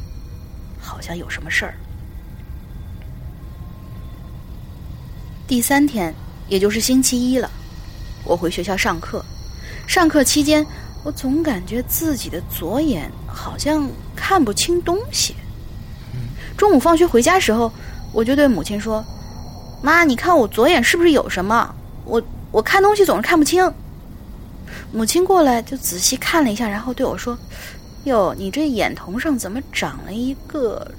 [0.78, 1.74] 好像有什么事儿。
[5.48, 6.14] 第三天，
[6.50, 7.50] 也就是星期一了，
[8.26, 9.24] 我回学校上课。
[9.88, 10.66] 上课期间，
[11.06, 15.34] 我总感觉自己的左眼好像看不清东西。
[16.58, 17.72] 中午放学回家时候，
[18.14, 19.04] 我就对母亲说
[19.84, 21.74] ：“妈，你看我左眼是不是有什么？
[22.06, 23.72] 我我看东西总是看不清。”
[24.92, 27.38] 母亲过来就仔细看了一下，然后对我说
[28.06, 30.90] ：“哟，你这眼瞳上怎么长了一个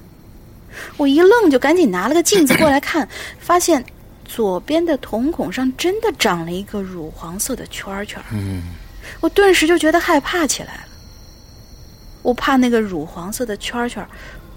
[0.95, 3.08] 我一愣，就赶紧拿了个镜子过来看，
[3.39, 3.84] 发现
[4.26, 8.21] 左边的瞳孔上真的长了一个乳黄色的圈圈。
[8.32, 8.63] 嗯，
[9.19, 10.82] 我顿时就觉得害怕起来了。
[12.28, 14.06] 我怕那个乳黄色的圈圈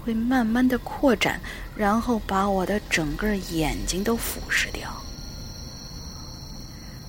[0.03, 1.39] 会慢慢的扩展，
[1.73, 4.91] 然后把我的整个眼睛都腐蚀掉。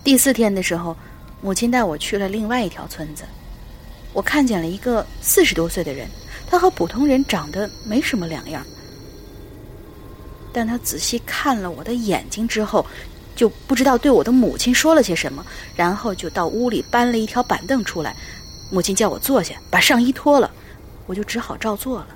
[0.04, 0.96] 第四天的时候，
[1.40, 3.24] 母亲带我去了另外一条村子，
[4.12, 6.06] 我看见了一个四十多岁的人，
[6.46, 8.64] 他和普通人长得没什么两样。
[10.52, 12.86] 但他仔细看了我的眼睛之后，
[13.34, 15.44] 就不知道对我的母亲说了些什么，
[15.74, 18.14] 然后就到屋里搬了一条板凳出来。
[18.72, 20.50] 母亲叫我坐下，把上衣脱了，
[21.06, 22.08] 我就只好照做了。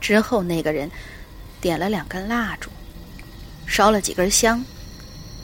[0.00, 0.90] 之后那个人
[1.60, 2.70] 点了两根蜡烛，
[3.66, 4.64] 烧了几根香，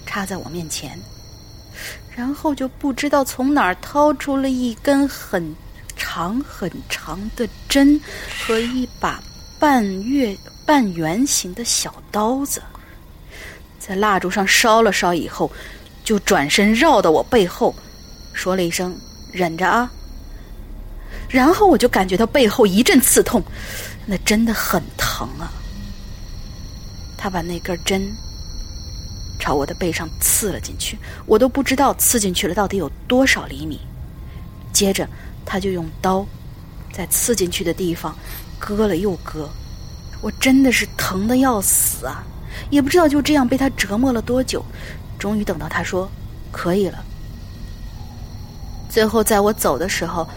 [0.06, 0.98] 插在我面前，
[2.16, 5.54] 然后就不知道从哪儿掏出了一根很
[5.96, 8.00] 长很长的针
[8.46, 9.22] 和一把
[9.60, 10.34] 半月。
[10.64, 12.62] 半圆形的小刀子，
[13.80, 15.50] 在蜡烛上烧了烧以后，
[16.04, 17.74] 就转身绕到我背后，
[18.32, 18.96] 说了一声
[19.32, 19.90] “忍着啊”。
[21.28, 23.42] 然后我就感觉到背后一阵刺痛，
[24.06, 25.50] 那真的很疼啊。
[27.16, 28.12] 他把那根针
[29.38, 33.80] 朝我的背上刺了进去，我都不知道刺进去了到底有多少厘米。
[34.72, 35.08] 接着
[35.44, 36.26] 他就用刀
[36.92, 38.16] 在刺进去的地方
[38.58, 39.48] 割了又割。
[40.20, 42.22] 我真的是疼的要死啊！
[42.70, 44.64] 也不知道就这样被他折磨了多久，
[45.18, 46.10] 终于等到他说
[46.50, 47.04] 可以了。
[48.92, 50.28] 最后在我走的时候，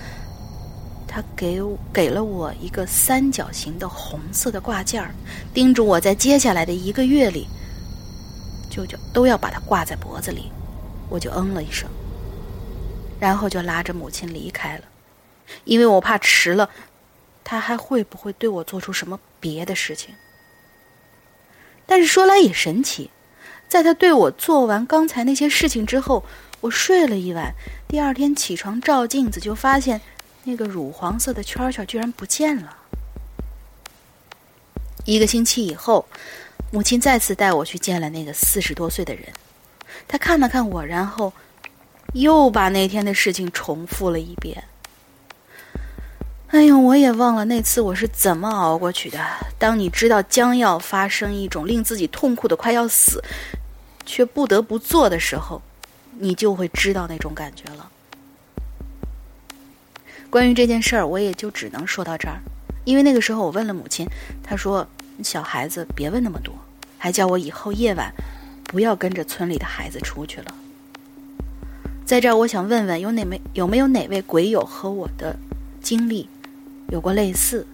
[1.06, 5.14] 他给给了我一个三角形的红色的挂件儿，
[5.54, 7.50] 叮嘱我在接下来的一个月里，
[8.70, 10.50] 舅舅都要把它挂在脖子里。
[11.10, 11.90] 我就嗯了一声，
[13.20, 14.86] 然后就拉着母亲离开了，
[15.66, 16.70] 因为我怕迟了。
[17.44, 20.16] 他还会不会对我做出什么别的事情？
[21.86, 23.12] 但是说来也神奇，
[23.68, 26.24] 在他对我做完刚才那些事情之后，
[26.66, 27.54] 我睡了一晚，
[27.88, 30.02] 第二天起床照镜子，就发现
[30.44, 32.76] 那个乳黄色的圈圈居然不见了。
[35.04, 36.08] 一个星期以后，
[36.72, 39.32] 母亲再次带我去见了那个四十多岁的人，
[40.08, 41.32] 他看了看我，然后
[42.14, 44.64] 又把那天的事情重复了一遍。
[46.48, 49.24] 哎呦，我也忘了那次我是怎么熬过去的。
[49.60, 53.24] 当你知道将要发生一种令自己痛苦的快要死，
[54.04, 55.62] 却不得不做的时候，
[56.20, 57.90] 你就会知道那种感觉了。
[60.30, 62.40] 关于这件事儿，我也就只能说到这儿。
[62.84, 64.08] 因为那个时候我问了母亲，
[64.44, 64.88] 她说
[65.24, 66.54] ：“小孩子别问那么多，
[66.98, 68.14] 还叫我以后夜晚
[68.66, 70.54] 不要跟着村里的孩子出去了。”
[72.06, 75.36] 在这儿，我想问问有哪位有没有哪位鬼友和我的
[75.82, 76.30] 经历。
[76.90, 77.66] 有过类似，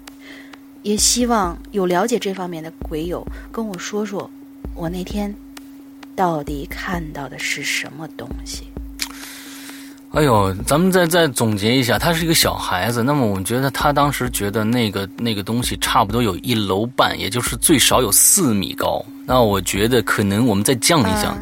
[0.83, 4.31] 也希望有了解这方面的鬼友跟我说说，
[4.73, 5.35] 我那天
[6.15, 8.63] 到底看到的是什么东西。
[10.13, 19.01] 哎呦，咱们再再总结一下，他是一个小孩子，那么我觉得他当时觉得那个那个东西差不多有一楼半，也就是最少有四米高。
[19.25, 21.39] 那我觉得可能我们再降一降，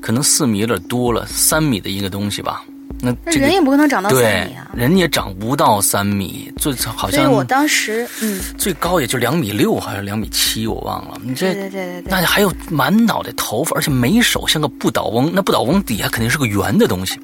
[0.00, 2.64] 可能四米有点多了，三米的一个东西吧。
[3.04, 7.20] 那人也不可能长到三米啊，人也长不到三米，最好像。
[7.20, 11.20] 所以我当时，嗯，最高也就两米六还是两米七，我忘了。
[11.20, 15.32] 你这，对对对对，那还有满脑袋头发，而且没手，像个不倒翁。
[15.34, 17.18] 那不倒翁底下肯定是个圆的东西，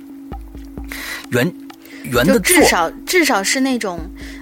[1.30, 1.48] 圆
[2.02, 4.00] 圆的至少至少是那种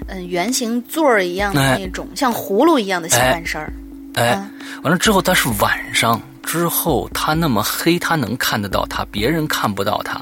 [0.08, 3.70] 嗯圆形座儿一样的那种，像葫芦一样的下半身儿。
[4.14, 4.42] 哎，
[4.82, 6.18] 完了之后，他是晚上。
[6.46, 10.20] 之后，他那么黑，他能看得到他，别人看不到他，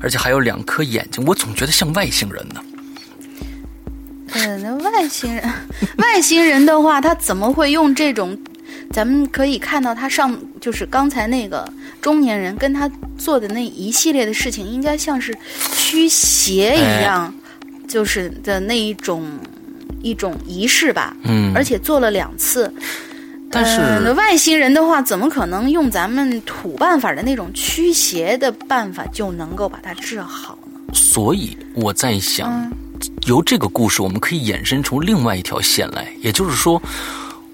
[0.00, 2.62] 而且还有两颗眼睛，我总觉得像外星人呢。
[4.32, 5.42] 呃，那外星人，
[5.98, 8.38] 外星人的话，他怎么会用这种？
[8.92, 11.68] 咱们可以看到他上，就是刚才那个
[12.00, 12.88] 中年人跟他
[13.18, 15.36] 做的那一系列的事情，应该像是
[15.74, 17.34] 驱邪一样，
[17.88, 19.28] 就是的那一种
[20.00, 21.16] 一种仪式吧。
[21.24, 22.72] 嗯，而且做了两次。
[23.50, 30.80] 但是、外星人的话，怎么可能用咱们土办法的那种驱邪的办法就能够把它治好呢？
[30.92, 32.72] 所以我在想，嗯
[33.26, 36.80] 由这个故事，我们可以衍生出另外一条线来，也就是说，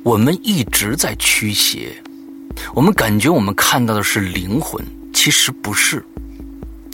[0.03, 1.93] 我们一直在驱邪，
[2.75, 4.83] 我们感觉我们看到的是灵魂，
[5.13, 6.05] 其实不是，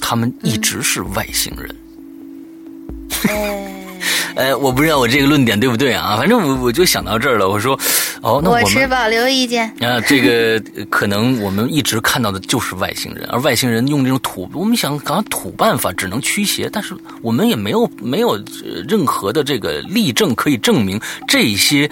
[0.01, 1.77] 他们一直是外星人。
[3.29, 3.75] 呃
[4.39, 7.77] 呃，我不知道我这个论点对不对啊，反正我我就想到这儿了，我说，
[8.23, 9.67] 哦，那我持保留意见。
[9.81, 18.41] 啊，这个呃可能我们一直看到的就是外星人，而外星人用这种土，我们想搞土办法只能驱邪，但是我们也没有没有、呃
[18.89, 21.91] 任何的这个例证可以证明这些，呃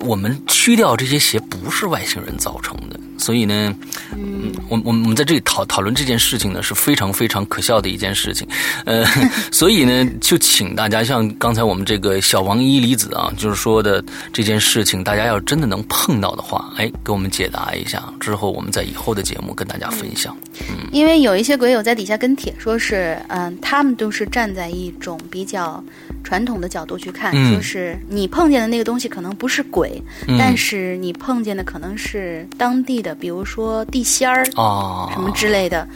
[0.00, 2.98] 我们驱掉这些鞋不是外星人造成的。
[3.18, 3.74] 所以呢，
[4.12, 8.48] 嗯，我我们我们在这里讨讨论这件事情呢是非常非常可笑的一件事情，
[8.86, 9.04] 呃，
[9.52, 14.02] 所以呢，就请大家像刚才我们这个小王一离子啊，就是说的
[14.32, 20.34] 这件事情，大家要真的能碰到的话，哎，给我们解答一下，之后我们在以后的节目跟大家分享。
[20.70, 25.82] 嗯因为有一些鬼友在底下跟帖说是，嗯，他们都是站在一种比较
[26.24, 30.36] 传统的角度去看，嗯说是你碰见的那个东西可能不是鬼，嗯。
[30.38, 35.88] 但是你碰见的可能是当地的，比如说地仙儿啊，什么之类的。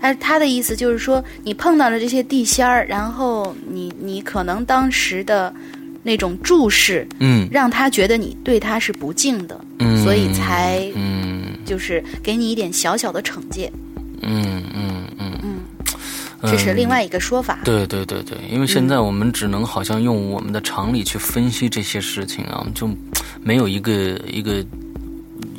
[0.00, 5.52] 他他的意思就是说，你碰到了这些地仙儿，然后你你可能当时的
[6.02, 7.46] 那种注视，嗯。
[7.50, 11.52] 让他觉得你对他是不敬的，嗯，所以才嗯。
[11.66, 13.70] 就是给你一点小小的惩戒，
[14.22, 15.38] 嗯嗯嗯。
[15.42, 15.60] 嗯，
[16.42, 17.58] 这是另外一个说法。
[17.64, 22.88] 对对对对，因为现在我们只能好像用我们的常理去分析这些事情啊，就
[23.42, 23.92] 没有一个
[24.26, 24.64] 一个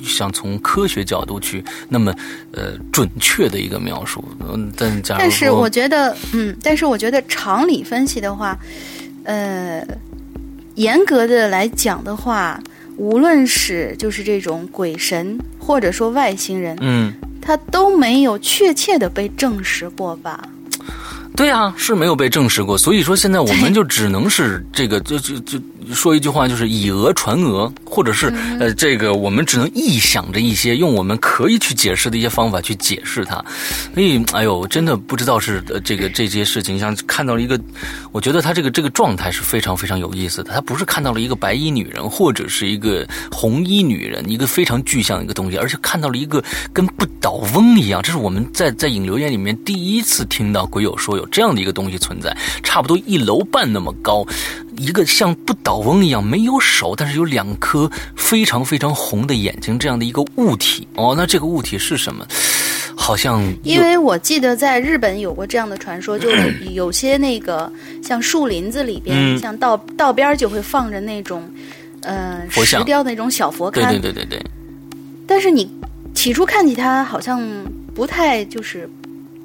[0.03, 2.13] 想从科学角度去那么
[2.53, 4.23] 呃准确的一个描述。
[4.47, 8.57] 嗯，但假如但是我觉得，嗯，但是我觉得常理分析的话，
[9.23, 9.85] 呃，
[10.75, 12.59] 严格的来讲的话，
[12.97, 20.47] 无论是就是这种鬼神或者说外星人，嗯，他都没有确切的被证实过吧？
[21.35, 25.59] 对啊， 是没有被证实过，所以说现在我们就只能是这个，就就就
[25.93, 33.43] 说一句话，就是以讹传讹，或者是、嗯呃，这个我们只能臆想着一些用我们可以去解释的一些方法去解释它。
[33.93, 37.59] 所以，哎呦，真的不知道是呃这个 这些事情，像看到了一个，
[38.11, 40.53] 我觉得他这个这个状态是非常非常有意思的。
[40.53, 48.01] 他不是看到了一个白衣女人，或者是一个红衣女人，一个非常具象的一个东西，而且看到了一个跟不倒翁一样。
[48.01, 54.25] 这是我们在在引流言里面第一次听到鬼友说有这样的一个东西存在，差不多一楼半那么高，
[54.77, 60.87] 一个像不倒翁一样没有手，但是有两颗非常非常红的眼睛这样的一个物体。
[60.95, 62.25] 哦，那这个物体是什么？
[62.93, 67.71] 好像因为我记得在日本有过这样的传说，就是有些那个
[68.03, 71.49] 像树林子里边，嗯像道道边就会放着那种
[72.01, 74.41] 呃石雕的那种小佛对龛，对对对对，
[75.25, 75.67] 但是你
[76.13, 77.41] 起初看起它好像
[77.95, 78.87] 不太就是，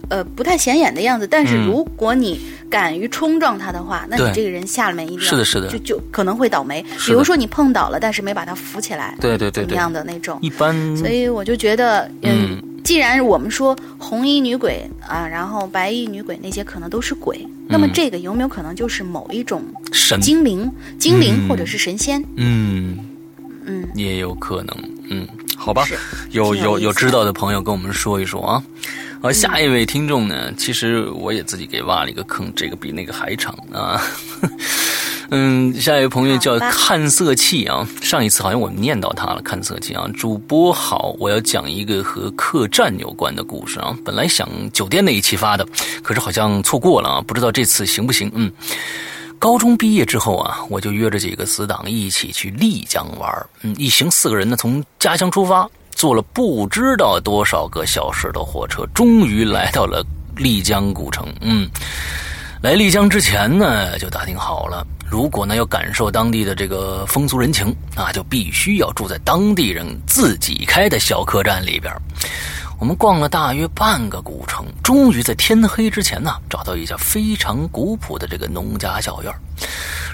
[0.09, 1.26] 呃，不太显眼的样子。
[1.26, 1.66] 但是嗯。
[1.66, 2.40] 如果你
[2.70, 5.68] 敢于冲撞他的话，那你这个人下面一定要是的是的。
[5.68, 6.84] 就就可能会倒霉。
[7.07, 9.50] 比如说你碰倒了，但是没把他扶起来，怎么对对。
[9.50, 10.38] 对对，样的那种。
[10.42, 10.96] 一般。
[10.96, 20.20] 所以我就觉得，嗯，既然我们说红衣女鬼啊，然后白衣女鬼那些可能都是鬼，那么这个有没有可能就是某一种神。
[20.20, 21.48] 精灵、精灵嗯。
[21.48, 22.22] 或者是神仙？
[22.36, 22.98] 嗯，
[23.64, 24.76] 嗯，也有可能，
[25.11, 25.26] 嗯，
[25.57, 25.96] 好吧是，
[26.30, 28.62] 有有有知道的朋友跟我们说一说啊。
[29.27, 34.01] 好，下一位听众呢，其实我也自己给挖了一个坑，这个比那个还长啊。
[35.33, 40.07] 嗯，下一位朋友叫看色气啊，上一次好像我念到他了，看色气啊。
[40.16, 43.99] 主播好，我要讲一个和客栈有关的故事啊。
[44.05, 45.66] 本来想酒店那一期发的，
[46.05, 48.31] 可是好像错过了啊，不知道这次行不行？
[48.33, 48.53] 嗯。
[49.41, 60.05] 高中毕业之后啊，我就约着几个死党一起去丽江玩嗯，一行四个人呢，从家乡出发，坐了不知道多少个小时的火车，终于来到了
[60.36, 61.26] 丽江古城。
[61.40, 61.66] 嗯，
[62.61, 71.90] 来丽江之前呢，就打听好了，如果呢要感受当地的这个风俗人情，那就必须要住在当地人自己开的小客栈里边。
[72.78, 79.32] 我们逛了大约半个古城，终于在天黑之前呢，找到一家非常古朴的这个农家小院。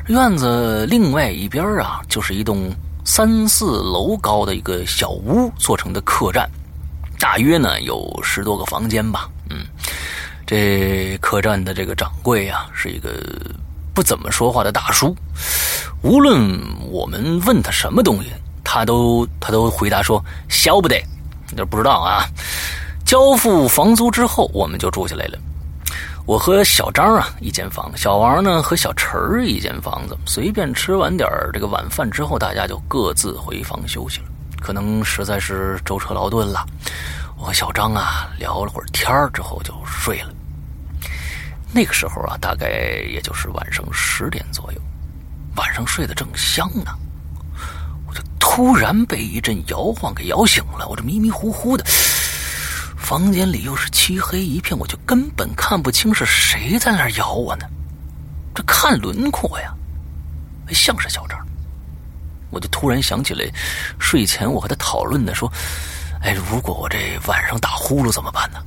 [0.06, 2.70] 院子另外一边啊，就是一栋
[3.04, 6.48] 三四楼高的一个小屋做成的客栈。
[7.18, 9.28] 大约呢有十多个房间吧。
[9.50, 9.66] 嗯，
[10.46, 13.10] 这客栈的这个掌柜啊，是一个
[13.94, 15.14] 不怎么说话的大叔。
[16.02, 18.30] 无论我们问他什么东西，
[18.64, 21.00] 他都他都回答说晓不得，
[21.56, 22.26] 就不知道啊。
[23.04, 25.38] 交付房租之后，我们就住下来了。
[26.24, 30.16] 我和小张啊一间房，小王呢和小陈儿一间房子。
[30.24, 34.26] 随便吃完点这个晚饭之后，大家就各自回房休息了。
[34.60, 36.64] 可能实在是舟车劳顿了，
[37.36, 40.28] 我和小张啊聊了会儿天之后就睡了。
[41.72, 42.68] 那个时候啊，大概
[43.10, 44.80] 也就是晚上十点左右，
[45.56, 46.92] 晚上睡得正香呢，
[48.06, 50.86] 我就突然被一阵摇晃给摇醒了。
[50.86, 51.84] 我这迷迷糊糊的。
[53.12, 57.66] 房间里又是漆黑一片，我就根本看不清是谁在那咬我呢。
[58.54, 59.74] 这看轮廓呀，
[60.70, 61.38] 像是小张。
[62.48, 63.44] 我就突然想起来，
[63.98, 65.46] 睡前我和他讨论的，说
[66.24, 68.60] ：“哎，如果我这晚上打呼噜怎么办呢？”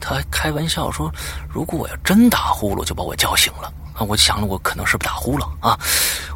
[0.00, 1.08] 他还开玩笑说
[1.48, 5.78] ：“如果我要真打呼噜，就把我叫醒了。”啊，我想了我可能是不打呼噜啊。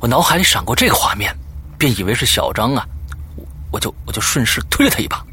[0.00, 1.36] 我脑海里闪过这个画面，
[1.76, 2.86] 便以为是小张啊，
[3.72, 5.26] 我就我就顺势推了他一把。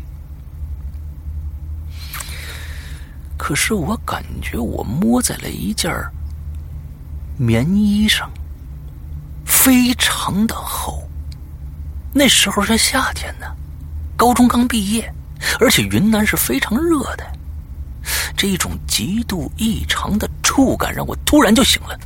[3.45, 5.93] 可是我感觉我摸在了一件
[7.35, 8.31] 棉衣上，
[9.45, 11.03] 非常的厚。
[12.13, 13.45] 那时候是夏天呢，
[14.15, 15.13] 高中刚毕业，
[15.59, 17.37] 而且云南是非常热的。
[18.37, 21.99] 这一种极度异常的触感让我突然就醒了。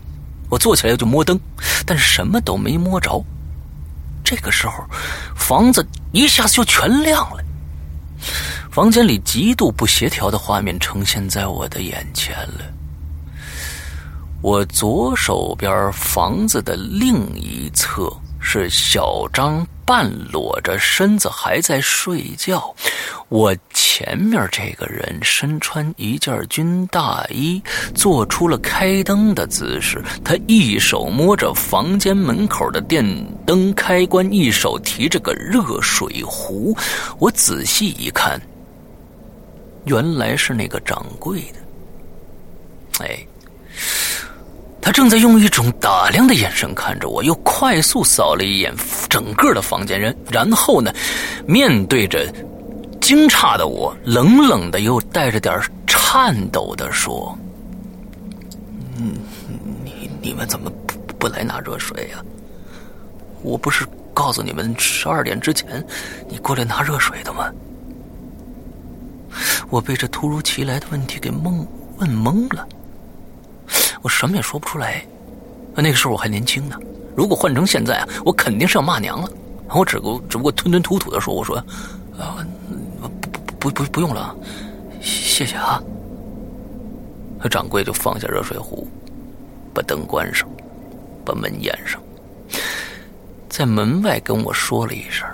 [0.49, 1.39] 我坐起来就摸灯，
[1.85, 3.23] 但什么都没摸着。
[4.23, 4.83] 这个时候，
[5.35, 7.43] 房子一下子就全亮了。
[8.77, 12.71] 房间里极度不协调的画面呈现在我的眼前了。
[14.43, 18.07] 我左手边房子的另一侧
[18.39, 22.71] 是小张半裸着身子还在睡觉，
[23.29, 27.59] 我前面这个人身穿一件军大衣，
[27.95, 29.99] 做出了开灯的姿势。
[30.23, 33.03] 他一手摸着房间门口的电
[33.43, 36.77] 灯开关，一手提着个热水壶。
[37.17, 38.39] 我仔细一看。
[39.87, 43.17] 原来是那个掌柜的，哎，
[44.81, 48.73] 他正在用一种打量的眼神看着我，又快速扫了一眼
[49.09, 50.93] 整个的房间，然，然后呢，
[51.45, 52.31] 面对着
[53.01, 57.37] 惊诧的我，冷冷的又带着点颤抖的说
[58.97, 59.13] ：“嗯，
[59.83, 62.23] 你你们怎么不不来拿热水呀？
[63.43, 65.85] 我不是告诉你们十二点之前
[66.27, 67.51] 你过来拿热水的吗？”
[69.69, 71.65] 我被这突如其来的问题给懵
[71.97, 72.67] 问懵了，
[74.01, 75.05] 我什么也说不出来。
[75.75, 76.77] 那个时候我还年轻呢，
[77.15, 79.29] 如果换成现在啊，我肯定是要骂娘了。
[79.69, 81.57] 我只不过只不过吞吞吐吐的说：“我说，
[82.17, 82.39] 啊，
[83.59, 84.35] 不不不不用了，
[85.01, 85.81] 谢谢啊。”
[87.51, 88.87] 掌柜就放下热水壶，
[89.73, 90.47] 把灯关上，
[91.23, 92.01] 把门掩上，
[93.49, 95.27] 在门外跟我说了一声：“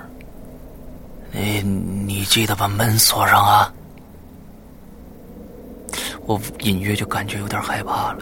[1.31, 3.73] 你你记得把门锁上啊。”
[6.25, 8.19] 我隐约就感觉有点害怕了，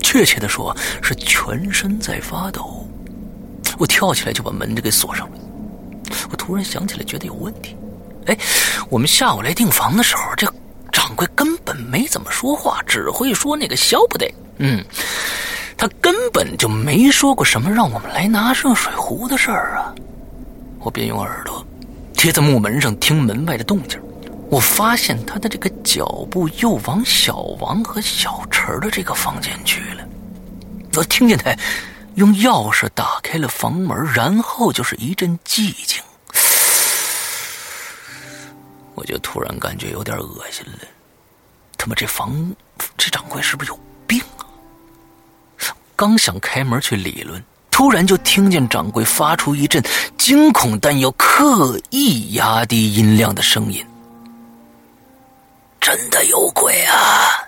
[0.00, 2.86] 确切的说是全身在发抖。
[3.78, 5.38] 我跳起来就把门就给锁上了。
[6.30, 7.76] 我突然想起来，觉得有问题。
[8.26, 8.38] 哎，
[8.88, 10.46] 我们下午来订房的时候，这
[10.92, 14.32] 掌柜根本没怎么说话，只会说那个消不得。
[14.58, 14.84] 嗯，
[15.76, 19.92] 他根本就没说过什么让我们来拿热水壶的事儿啊。
[20.78, 21.66] 我便用耳朵
[22.12, 23.98] 贴在木门上听门外的动静。
[24.50, 30.04] 我发现他的这个脚步又往小王和小陈的这个房间去了。
[30.94, 31.54] 我听见他
[32.14, 36.00] 用钥匙打开了房门，然后就是一阵寂静。
[38.94, 40.86] 我就突然感觉有点恶心了。
[41.76, 42.54] 他妈，这房
[42.96, 44.46] 这掌柜是不是有病啊？
[45.96, 47.42] 刚想开门去理论，
[47.72, 49.82] 突然就听见掌柜发出一阵
[50.16, 53.84] 惊恐但又刻意压低音量的声音。
[55.84, 57.46] 真的有鬼啊！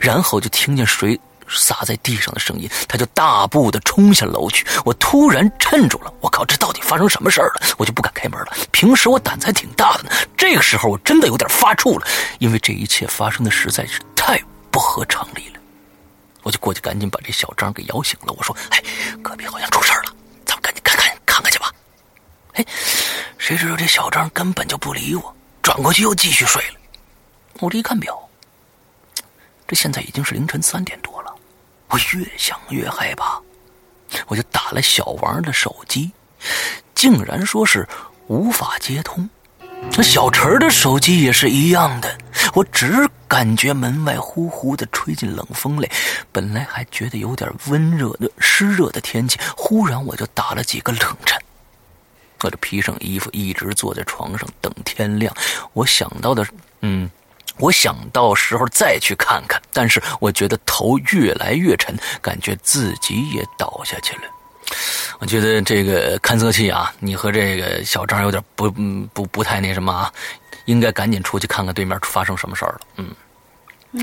[0.00, 4.66] 然后就听见水洒在地上的声音，他就大步的冲下楼去。
[4.86, 7.60] 我突然镇住了，我靠，这到底发生什么事儿了？
[7.76, 8.56] 我就不敢开门了。
[8.72, 12.06] 平时我胆子还挺大的呢，这个时候我真的有点发怵了，
[12.38, 15.60] 因为这一切发生的实在是太不合常理了。
[16.42, 18.32] 我就过去赶紧把这小张给摇醒了。
[18.32, 18.82] 我说：“哎，
[19.22, 20.14] 隔壁好像出事了，
[20.46, 21.70] 咱们赶紧看看看看去吧。”
[22.56, 22.64] 哎，
[23.36, 26.77] 谁知道这小张根本就不理我，转过去又继续睡了。
[27.60, 28.16] 我这一看表，
[29.66, 31.34] 这现在已经是凌晨三点多了。
[31.88, 33.40] 我越想越害怕，
[34.26, 36.12] 我就打了小王的手机，
[36.94, 37.88] 竟然说是
[38.26, 39.28] 无法接通。
[39.92, 42.18] 那小陈的手机也是一样的，
[42.54, 45.88] 我只感觉门外呼呼的吹进冷风来，
[46.30, 51.40] 本来还觉得有点温热的湿热的天气，忽然我就打了几个冷颤。
[52.42, 55.34] 我就披上衣服，一直坐在床上等天亮。
[55.72, 56.46] 我想到的，
[56.82, 57.10] 嗯，
[57.58, 64.22] 我想到时候再去看看，但是我觉得头越来越沉，感觉自己也倒下去了。
[65.18, 68.70] 我觉得这个勘测器啊，你和这个小张有点不
[69.12, 70.12] 不不太那什么啊，
[70.66, 72.80] 应该赶紧出去看看对面发生什么事儿了。
[72.96, 73.10] 嗯，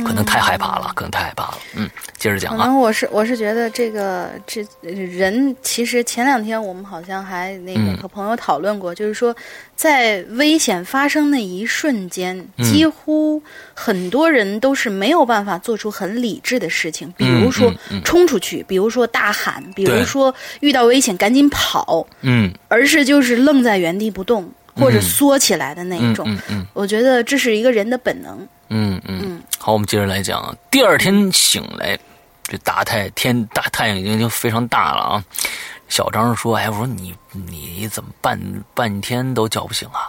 [0.03, 1.57] 可能太害怕了，可能太害怕了。
[1.75, 2.57] 嗯，接着讲啊。
[2.57, 9.35] 可能我是我是觉得这个这人其实前两天我们好像还那个嗯和朋友讨论过，就是说
[9.75, 13.41] 在危险发生那一瞬间，嗯几乎
[13.75, 26.25] 很多人都是没有办法做出很理智的事情，比如说嗯嗯冲出去，比如说大喊，比如说遇到危险赶紧跑，嗯而是就是愣在原地不动或者缩起来的那一嗯种。
[26.27, 28.47] 嗯嗯我觉得这是一个人的本能。
[28.69, 29.34] 嗯嗯。
[29.65, 30.53] 好，我们接着来讲啊。
[30.69, 31.97] 第二天醒来，
[32.43, 35.25] 这大太天大太阳已经已经非常大了啊。
[35.89, 38.39] 小张说：“哎，我说你你怎么半
[38.75, 40.07] 半天都叫不醒啊？”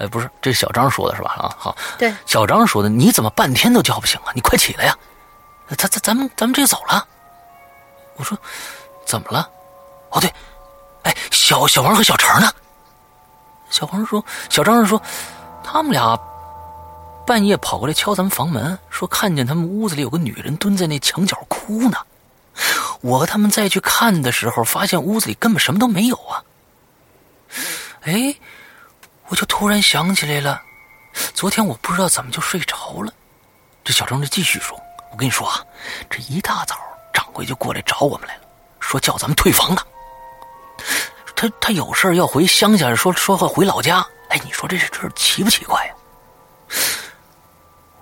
[0.00, 1.32] 哎，不是，这是小张说的是吧？
[1.32, 4.32] 啊，好，对，小张说的，你怎么半天都叫不醒啊？
[4.34, 4.96] 你快起来呀！
[5.68, 7.06] 咱咱咱们咱们这就走了。
[8.16, 8.38] 我说
[9.04, 9.46] 怎么了？
[10.12, 10.32] 哦对，
[11.02, 12.50] 哎，小小王和小陈呢？
[13.68, 14.98] 小王说，小张是说，
[15.62, 16.18] 他们俩
[17.26, 21.98] 半夜跑过来敲咱们房门，说看见他们屋子里有个女人蹲在那墙角哭呢。
[23.00, 26.42] 我和他们再去看的时候，发现屋子里根本什么都没有啊。
[28.02, 28.34] 哎，
[29.28, 30.60] 我就突然想起来了，
[31.34, 33.12] 昨天我不知道怎么就睡着了。
[33.82, 34.78] 这小张就继续说
[35.10, 35.64] ：“我跟你说啊，
[36.08, 36.76] 这一大早
[37.12, 38.42] 掌柜就过来找我们来了，
[38.80, 39.82] 说叫咱们退房呢。
[41.34, 44.06] 他他有事要回乡下，说说会回老家。
[44.28, 45.94] 哎，你说这事奇不奇怪呀、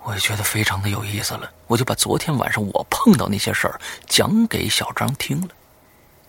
[0.05, 5.49] 我也觉得非常的有意思了，我就把昨天晚上我碰到那些事儿讲给小张听了。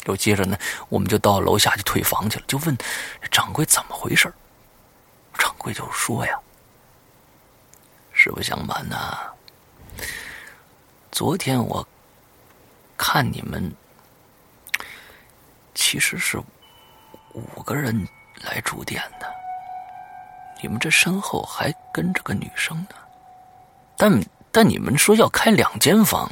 [0.06, 0.56] 又接着呢，
[0.88, 2.76] 我们就到楼下去退房去了，就问
[3.30, 4.32] 掌柜怎么回事
[5.38, 6.38] 掌柜就说呀
[8.12, 9.18] ：“实不相瞒呐、
[11.10, 11.86] 昨天我
[12.96, 13.74] 看你们
[15.74, 16.38] 其实是
[17.32, 18.06] 五个人
[18.42, 19.26] 来住店的，
[20.62, 22.96] 你们这身后还跟着个女生呢。
[23.96, 26.30] 但但你们说要开两间房，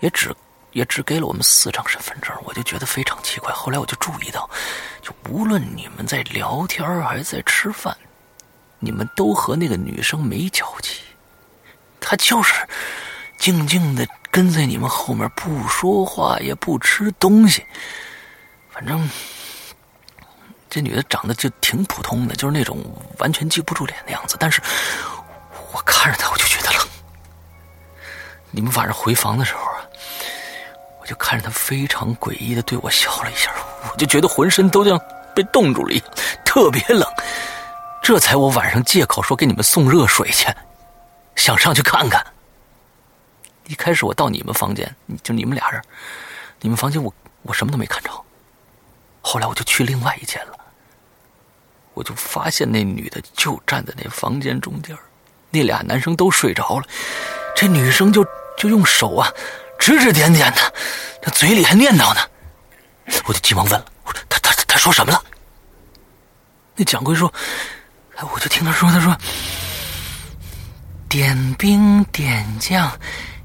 [0.00, 0.34] 也只
[0.72, 3.52] 也只给了我们四张身份证，我就觉得非常奇怪。
[3.52, 4.48] 后来我就注意到，
[5.02, 7.96] 就无论你们在聊天还是在吃饭，
[8.78, 11.00] 你们都和那个女生没交集，
[12.00, 12.54] 她就是
[13.38, 17.64] 静静的跟在你们后面，不说话也不吃东西，
[18.70, 19.08] 反正
[20.68, 22.78] 这女的长得就挺普通的，就是那种
[23.18, 24.36] 完全记不住脸的样子。
[24.38, 24.60] 但是
[25.78, 26.88] 我看着她，我就觉得冷。
[28.50, 29.78] 你们晚上回房的时候啊，
[31.00, 33.52] 我就看着她非常诡异的对我笑了一下，
[33.92, 35.00] 我就觉得浑身都像
[35.36, 36.06] 被冻住了一样，
[36.44, 37.08] 特别冷。
[38.02, 40.48] 这才我晚上借口说给你们送热水去，
[41.36, 42.26] 想上去看看。
[43.66, 45.80] 一开始我到你们房间，就你们俩人，
[46.60, 48.10] 你们房间我我什么都没看着。
[49.20, 50.58] 后来我就去另外一间了，
[51.94, 54.96] 我就发现那女的就站在那房间中间，
[55.58, 56.84] 那俩男生都睡着了，
[57.56, 58.24] 这女生就
[58.56, 59.28] 就用手啊
[59.76, 60.72] 指指点点的，
[61.20, 62.20] 这嘴里还念叨呢。
[63.24, 65.20] 我就急忙问了，我说他他他说什么了？
[66.76, 67.32] 那掌柜说，
[68.14, 69.16] 哎，我就听他说，他说
[71.08, 72.88] 点兵点将，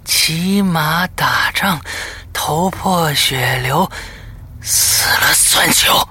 [0.05, 1.81] 骑马打仗，
[2.31, 3.89] 头破血流，
[4.61, 6.07] 死了算球。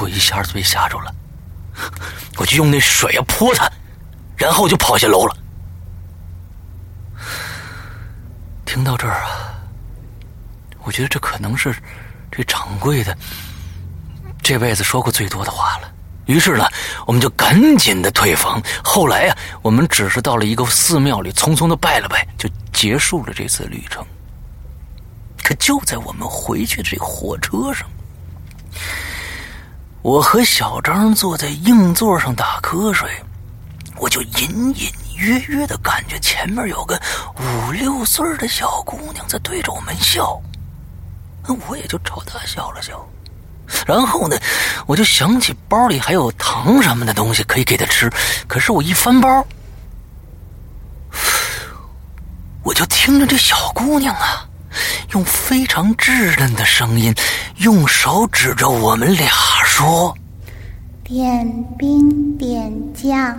[0.00, 1.14] 我一下子被吓着了，
[2.38, 3.70] 我就用那水啊泼他，
[4.36, 5.36] 然后就跑下楼了。
[8.64, 9.54] 听到这儿啊，
[10.82, 11.74] 我觉得这可能是
[12.30, 13.16] 这掌柜的
[14.42, 15.92] 这辈子说过最多的话了。
[16.26, 16.66] 于是呢，
[17.06, 18.60] 我们就赶紧的退房。
[18.82, 24.04] 后来呀、我们只是到了一个寺庙里，匆匆的拜了拜，就结束了这次旅程。
[25.42, 27.86] 可就在我们回去的这火车上，
[30.04, 33.08] 我和小张坐在硬座上打瞌睡，
[33.96, 37.00] 我就隐隐约约的感觉前面有个
[37.40, 40.38] 五六岁的小姑娘在对着我们笑，
[41.66, 43.02] 我也就朝她笑了笑。
[43.86, 44.36] 然后呢，
[44.86, 48.12] 我就想起包里还有糖什么的东西可以给她吃，
[48.46, 49.46] 可是我一翻包，
[52.62, 54.46] 我就听着这小姑娘啊，
[55.12, 57.14] 用非常稚嫩的声音，
[57.58, 59.28] 用手指着我们俩
[59.64, 60.16] 说
[61.04, 61.46] ：“点
[61.78, 63.36] 兵点将，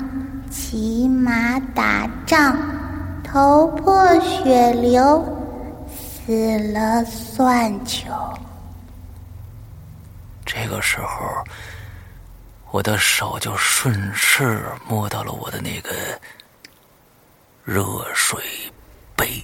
[0.50, 2.58] 骑马打仗，
[3.24, 5.24] 头破血流，
[5.90, 8.08] 死了算球。
[10.46, 11.44] 这个时候，
[12.72, 15.92] 我的手就顺势摸到了我的那个
[17.64, 17.84] 热
[18.14, 18.40] 水
[19.16, 19.44] 杯。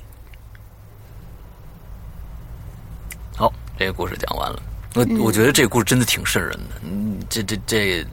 [3.35, 4.61] 好，这个故事讲完了。
[4.93, 6.81] 我我觉得这个故事真的挺瘆人的。
[6.83, 8.05] 嗯，这这这，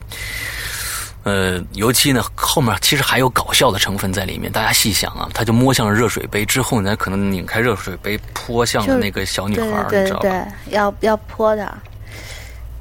[1.24, 4.50] 呃，尤其呢后面其实还有搞笑的成分在里面。
[4.50, 10.22] 大家细想啊，他就摸向了热水杯之后呢，可能拧开热水杯泼向了那个小女孩，对对对你知道吧？
[10.22, 11.76] 对，要要泼的。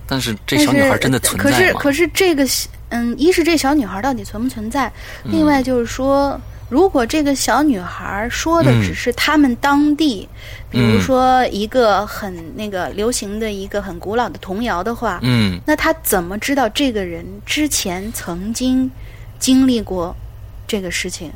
[0.06, 1.58] 但是这小女孩真的存在吗？
[1.58, 2.48] 是可是这个
[2.90, 4.90] 嗯，一是这小女孩到底存不存在，
[5.24, 8.82] 另外就是说，如果这个小女孩说的嗯。
[8.82, 10.28] 只是他们当地，
[10.70, 15.60] 比如说一个很那个流行的一个很古老的童谣的话，嗯。
[15.66, 18.90] 那她怎么知道这个人之前曾经
[19.40, 20.16] 经历过
[20.68, 21.32] 这个事情，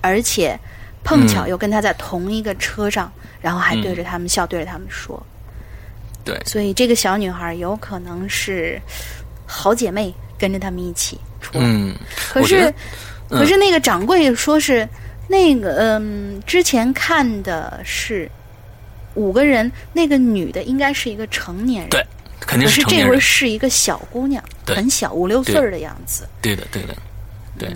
[0.00, 0.58] 而且
[1.02, 1.48] 碰巧嗯。
[1.50, 3.10] 又跟他在同一个车上，
[3.40, 5.20] 然后还对着他们笑，对着他们说。
[6.24, 8.80] 对，所以这个小女孩有可能是
[9.46, 11.64] 好姐妹跟着他们一起出来。
[11.64, 11.96] 嗯，
[12.30, 12.72] 可是
[13.28, 14.88] 可是那个掌柜说是
[15.26, 18.30] 那个嗯，之前看的是
[19.14, 22.06] 五个人，那个女的应该是一个成年人，对，
[22.40, 26.26] 肯定可是这回是一个小姑娘，很小，五六岁儿的样子。
[26.40, 26.96] 对的，对的，
[27.58, 27.68] 对。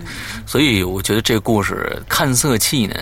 [0.45, 2.95] 所以我觉得这个故事看色气呢，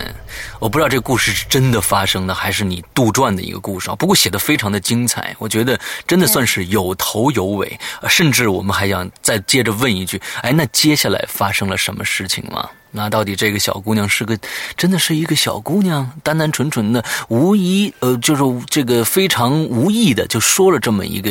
[0.58, 3.94] 我不知道这个故事是真的发生的，还是你杜撰的一个故事啊。
[3.94, 7.78] 不过写的非常的精彩，我觉得真的算是有头有尾。
[8.00, 12.68] 呃甚至我们还想再接着问一句：哎，那接下来发生了什么事情吗？
[12.94, 14.38] 那到底这个小姑娘是个，
[14.76, 21.30] 真的是一个小姑娘，单单纯纯的，无意呃，就是这个非常无意的就说了这么一个，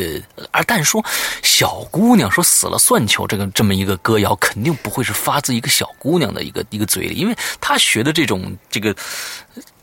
[0.50, 1.06] 而但说
[1.44, 8.96] 小姑娘说死了算球这个这么一个歌谣，肯定不会是发自一个小姑娘的一个一个嘴里，因为她学的这种这个，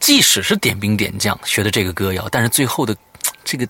[0.00, 2.96] 即使是点兵点将学的这个歌谣，但是最后的
[3.44, 3.64] 这个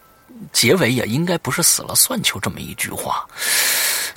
[0.50, 3.26] 结尾也应该不是死了算球这么一句话。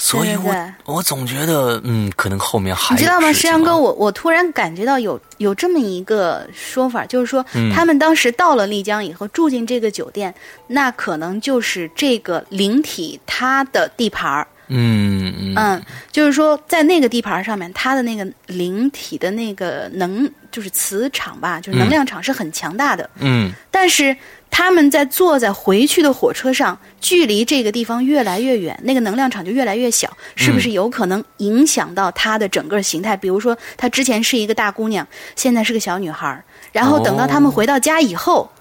[0.04, 0.52] 所以我
[0.86, 3.78] 我总觉得，嗯，可能后面还你知道吗，石阳哥？
[3.78, 10.34] 我我突然感觉到有有这么一个说法，就是说、嗯他们当时到了丽江以后住进这个酒店，
[10.66, 14.48] 那可能就是这个灵体它的地盘儿。
[14.72, 15.54] 嗯嗯。
[15.56, 23.10] 嗯，就是说在那个地盘儿上面，它的那个灵体的那个能就是磁场吧，就是能量场是很强大的。
[23.20, 23.52] 嗯。
[23.70, 24.16] 但是
[24.50, 33.16] 他们在坐在回去的火车上，距离这个地方越来越远，那个能量场就越来越小，是不是有可能影响到她的整个形态？
[33.16, 36.44] 比如说，她之前是一个大姑娘，现在是个小女孩儿，
[36.74, 38.52] 然后等到他们回到家以后，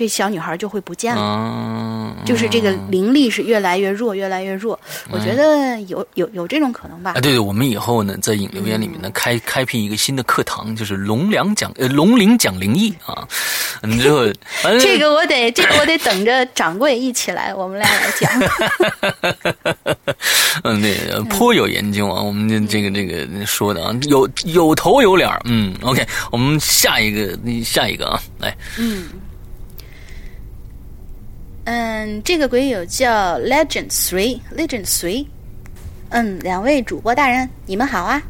[0.00, 1.20] 这小女孩就会不见了。
[1.20, 4.80] 啊，就是这个灵力是越来越弱，越来越弱。
[5.10, 7.10] 我觉得有有有这种可能吧。
[7.10, 7.20] 啊，。
[7.20, 13.28] 对对，我们以后呢，在引流言里面呢，开开辟一个新的课堂，就是龙梁讲呃龙陵讲灵异啊，
[13.82, 14.20] 嗯，之后
[14.80, 18.32] 这个我得，这个我得等着掌柜一起来，我们俩来讲。
[20.64, 29.08] 嗯，对，呃颇有研究啊，我们这这个这个说的啊，有有头有脸儿嗯，OK，我们下一个下一个啊，来，嗯，
[32.22, 35.26] 这个鬼友叫 Legend Three，Legend Three。
[36.10, 38.22] 嗯，两位主播大人，你们好啊！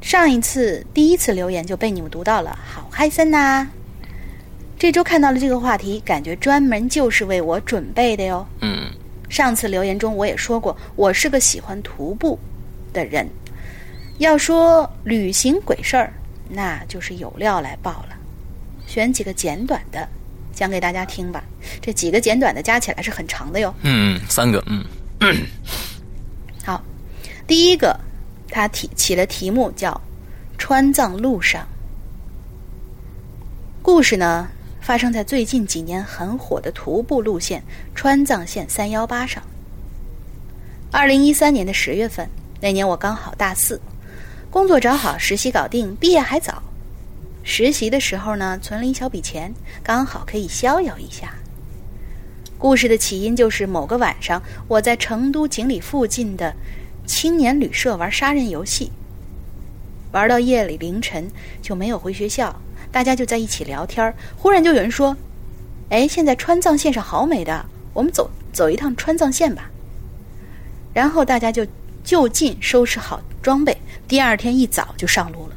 [0.00, 3.66] 上一次第一次留言就被你们读到了，好嗨森呐、
[4.78, 8.46] 这周看到了这个话题，感觉专门就是为我准备的哟。
[8.60, 8.90] 嗯
[9.28, 12.38] 上次留言中我也说过，我是个喜欢徒步
[12.92, 13.28] 的人。
[14.18, 16.12] 要说旅行鬼事儿，
[16.48, 18.16] 那就是有料来报了。
[18.86, 20.08] 选几个简短的
[20.60, 21.42] 讲给大家听吧。
[21.80, 23.74] 这几个简短的加起来是很长的哟。
[23.80, 24.84] 嗯，三个，嗯
[26.62, 26.84] 好，
[27.46, 27.98] 第一个，
[28.50, 29.98] 他题起了题目叫
[30.58, 31.66] “川藏路上”。
[33.80, 34.46] 故事呢，
[34.82, 37.62] 发生在最近几年很火的徒步路线
[37.94, 39.42] 川藏线三幺八上。
[40.92, 42.28] 二零一三年的十月份，
[42.60, 43.80] 那年我刚好大四，
[44.50, 46.62] 工作找好，实习搞定，毕业还早。
[47.42, 51.34] 实习的时候呢，存了一小笔钱，刚好可以逍遥一下。
[52.58, 56.54] 故事的起因就是某个晚上，我在成都锦里附近的
[57.06, 58.92] 青年旅社玩杀人游戏，
[60.12, 61.30] 玩到夜里凌晨
[61.62, 62.54] 就没有回学校，
[62.92, 64.14] 大家就在一起聊天。
[64.36, 65.16] 忽然就有人说
[65.88, 67.64] ：“哎，现在川藏线上好美的，
[67.94, 69.70] 我们走走一趟川藏线吧。”
[70.92, 71.66] 然后大家就
[72.04, 73.74] 就近收拾好装备，
[74.06, 75.54] 第二天一早就上路了。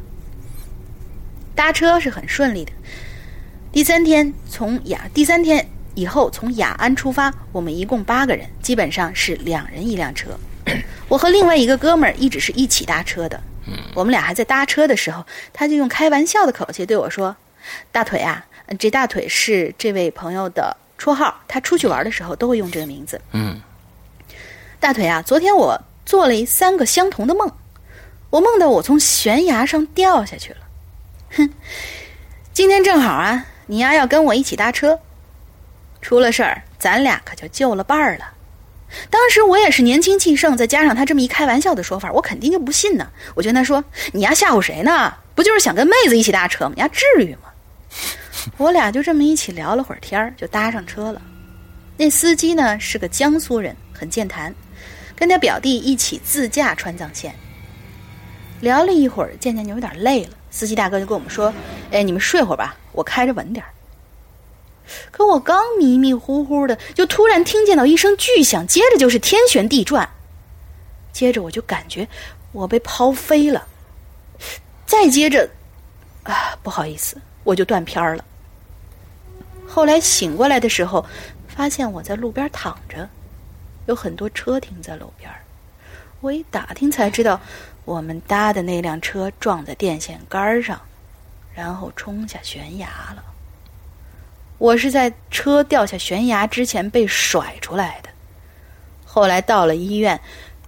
[1.55, 2.71] 搭车是很顺利的。
[3.71, 10.29] 第三天从雅，第三天以后从雅安出发，我们一共八个人，基本上是两人一辆车。
[11.09, 13.39] 我和另外一个哥们儿一直是一起搭车的。
[13.65, 17.35] 嗯，我们俩还在搭车的时候，他就用开玩笑的口气对我说
[17.91, 23.19] ：“大腿啊，呃这大腿是这位朋友的绰号，他出去玩的时候都会用这个名字。
[23.31, 23.61] 嗯
[24.79, 27.49] 大腿啊，昨天我做了一三个相同的梦，
[28.29, 30.57] 我梦到我从悬崖上掉下去了。
[31.35, 31.49] 哼，
[32.53, 34.99] 今天正好啊，你丫要跟我一起搭车，
[36.01, 38.31] 出了事儿，咱俩可就救了伴儿了。
[39.09, 43.09] 当时我也是年轻气盛，再加上他这么一开玩笑的说法，我肯定就不信呢。
[43.33, 45.11] 我就跟他说：“你丫吓唬谁呢？
[45.33, 46.73] 不就是想跟妹子一起搭车吗？
[46.75, 47.49] 你丫至于吗？”
[48.57, 51.19] 我俩就这么一起聊了会儿天儿，就搭上车了。
[51.97, 54.53] 那司机呢是个江苏人，很健谈，
[55.15, 57.33] 跟他表弟一起自驾川藏线。
[58.61, 61.51] 聊了一会儿，渐渐就有点累了，司机大哥就跟我们说
[61.89, 63.73] ：“哎，你们睡会儿吧，我开着稳点儿。”
[65.09, 70.07] 可我刚迷迷糊糊的，就突然听见到一声巨响，接着就是天旋地转，
[71.11, 72.07] 接着我就感觉
[72.51, 73.65] 我被抛飞了，
[74.85, 75.49] 再接着，
[76.21, 78.23] 啊，不好意思，我就断片儿了。
[79.67, 81.03] 后来醒过来的时候，
[81.47, 83.09] 发现我在路边躺着，
[83.87, 85.27] 有很多车停在路边。
[86.21, 87.41] 我一打听才知道，
[87.85, 90.79] 我们搭的那辆车撞在电线杆上，
[91.53, 93.23] 然后冲下悬崖了。
[94.57, 98.09] 我是在车掉下悬崖之前被甩出来的。
[99.05, 100.19] 后来到了医院，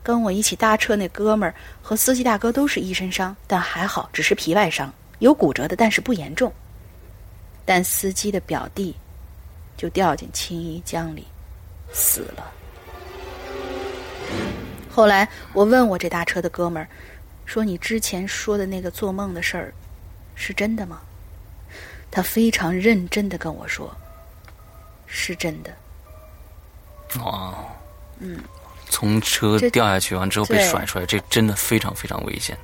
[0.04, 6.52] 跟我一起搭车那哥们儿和司机大哥都是一身伤，但还好，只是皮外伤，有骨折的，但是不严重。
[7.64, 8.96] 但司机的表弟
[9.78, 11.26] 就掉进青衣江里，
[11.94, 12.52] 死了。
[14.96, 16.88] 后来我问我这大车的哥们儿，
[17.46, 19.74] 说你之前说的那个做梦的事儿，
[20.36, 21.02] 是真的吗？
[22.10, 23.94] 他非常认真的跟我说，
[25.06, 25.70] 是真的。
[27.20, 27.54] 哦，
[28.20, 28.40] 嗯，
[28.90, 32.58] 从车掉下去完之后被甩出来，这真的非常非常危险，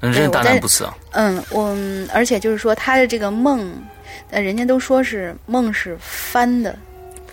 [0.00, 0.94] 嗯真是大难不死啊！
[1.12, 3.74] 嗯，我嗯而且就是说他的这个梦，
[4.28, 6.78] 呃，人家都说是梦是翻的，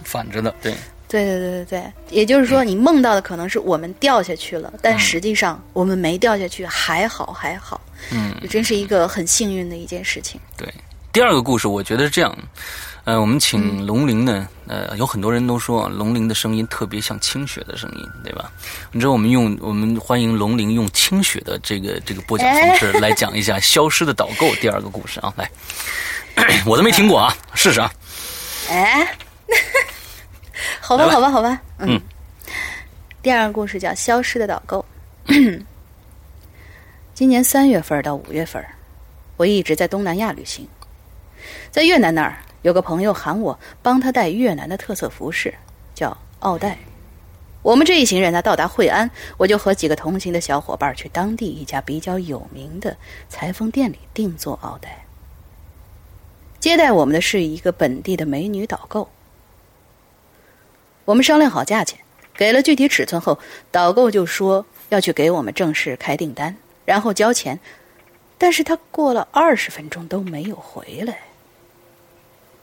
[0.02, 0.74] 反着的，对，
[1.08, 7.80] 对对对对对，也就是说你梦到的可能是我们掉下去了，但实际上我们没掉下去，还好还好，
[8.12, 10.40] 嗯，这真是一个很幸运的一件事情。
[10.58, 10.68] 对。
[11.14, 12.38] 第二个故事，我觉得是这样，
[13.06, 18.52] 呃，我们请龙鳞呢，呃，有很多人都说龙鳞的声音特别像清雪的声音，对吧？
[18.92, 25.50] 你知道我们用我们欢迎龙鳞用清雪的这个这个播讲方式来讲一下 《消失的导购》第二个故事啊，来，
[26.68, 27.90] 我都没听过啊，试试啊，
[28.70, 29.18] 哎，
[30.86, 32.00] 好吧，好吧，好吧，嗯。
[33.24, 34.86] 第二个故事叫《消失的导购》。
[37.16, 38.64] 今年三月份到五月份，
[39.36, 40.68] 我一直在东南亚旅行，
[41.72, 45.52] 在越南那儿有个朋友喊我帮他带越南的特色服饰，
[45.96, 46.78] 叫奥黛。
[47.64, 52.96] 我们这一行人呢，到达惠安，我就和几个同行的小伙伴去当地一家比较有名的
[53.28, 55.04] 裁缝店里定做奥黛。
[56.60, 59.10] 接待我们的是一个本地的美女导购。
[61.06, 62.00] 我们商量好价钱，
[62.36, 63.38] 给了具体尺寸后，
[63.72, 67.60] 导购就说要去给我们正式开订单，然后交钱。
[68.38, 71.20] 但是他过了二十分钟都没有回来，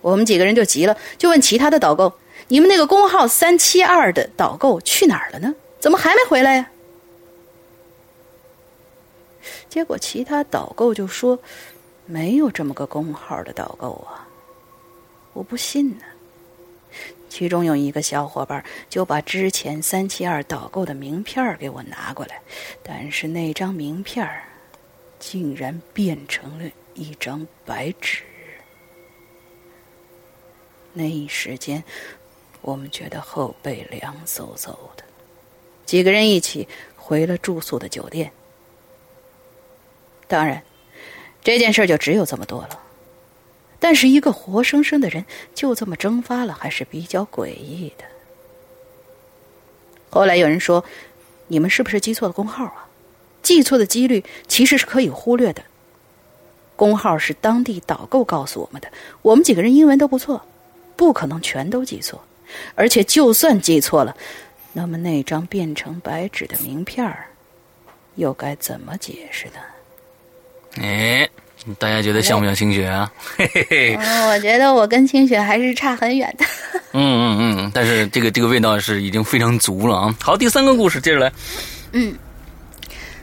[0.01, 2.13] 我们几个人就急了，就问其他的导购
[2.49, 5.55] ：“你们那个工号三七二的导购去哪儿了呢？
[5.81, 6.69] 怎么还没回来呀？”
[9.71, 11.39] 结果其他导购就说
[12.05, 14.29] ：“没有这么个工号的导购啊！”
[15.33, 16.05] 我不信呢。
[17.33, 22.39] 其中有一个小伙伴就把之前三七二导购的名片给我拿过来，
[22.83, 24.29] 但是那张名片
[25.19, 28.23] 竟然变成了一张白纸。
[30.93, 31.83] 那一时间，
[32.61, 35.03] 我们觉得后背凉飕飕的，
[35.87, 38.31] 几个人一起回了住宿的酒店。
[40.29, 40.63] 当然，
[41.43, 42.82] 这件事就只有这么多了。
[43.83, 45.25] 但是一个活生生的人
[45.57, 48.05] 就这么蒸发了，还是比较诡异的。
[50.09, 50.85] 后来有人说，
[51.49, 52.87] 你们是不是记错了工号啊？
[53.43, 55.65] 记错的几率其实是可以忽略的。
[56.77, 58.89] 工号是当地导购告诉我们的，
[59.21, 60.41] 我们几个人英文都不错，
[60.95, 62.23] 不可能全都记错。
[62.77, 64.17] 而且就算记错了，
[64.73, 67.27] 那么那张变成白纸的名片儿，
[68.15, 69.55] 又该怎么解释呢？
[70.77, 71.29] 哎，
[71.79, 73.11] 大家觉得像不像清雪啊？
[73.37, 76.45] 嘿嘿嘿，嗯，我觉得我跟清雪还是差很远的。
[76.93, 80.15] 嗯嗯嗯，但是这个这个味道是已经非常足了啊。
[80.21, 81.33] 好，第三个故事接着来。
[81.93, 82.15] 嗯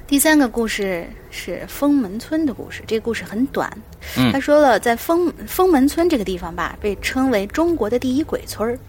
[0.07, 3.71] 第三个故事是封门村的故事，这个故事很短。
[4.17, 8.79] 嗯他说了，在封封门村这个地方吧，被称为中国的第一鬼村儿，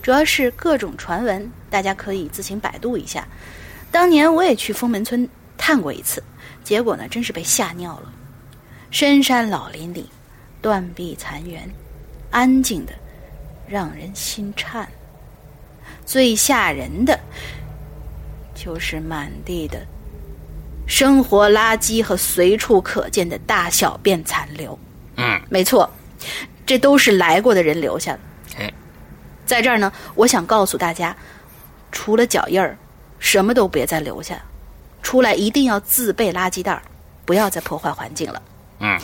[0.00, 3.26] 主要是各种传闻，大家可以自行百度一下。
[3.90, 5.28] 当年我也去封门村
[5.58, 6.22] 探过一次，
[6.62, 8.12] 结果呢，真是被吓尿了。
[8.90, 10.08] 深山老林里，
[10.60, 11.60] 断壁残垣，
[12.30, 12.92] 安静的
[13.68, 14.88] 让人心颤。
[16.04, 17.18] 最吓人的，
[18.52, 19.80] 就是满地的
[20.88, 24.76] 生活垃圾和随处可见的大小便残留。
[25.16, 25.88] 嗯，没错，
[26.66, 28.20] 这都是来过的人留下的。
[28.58, 28.72] 哎，
[29.46, 31.16] 在这儿呢，我想告诉大家，
[31.92, 32.76] 除了脚印儿，
[33.20, 34.42] 什么都别再留下。
[35.00, 36.82] 出来一定要自备垃圾袋儿，
[37.24, 38.42] 不要再破坏环境了。
[38.80, 38.98] 嗯。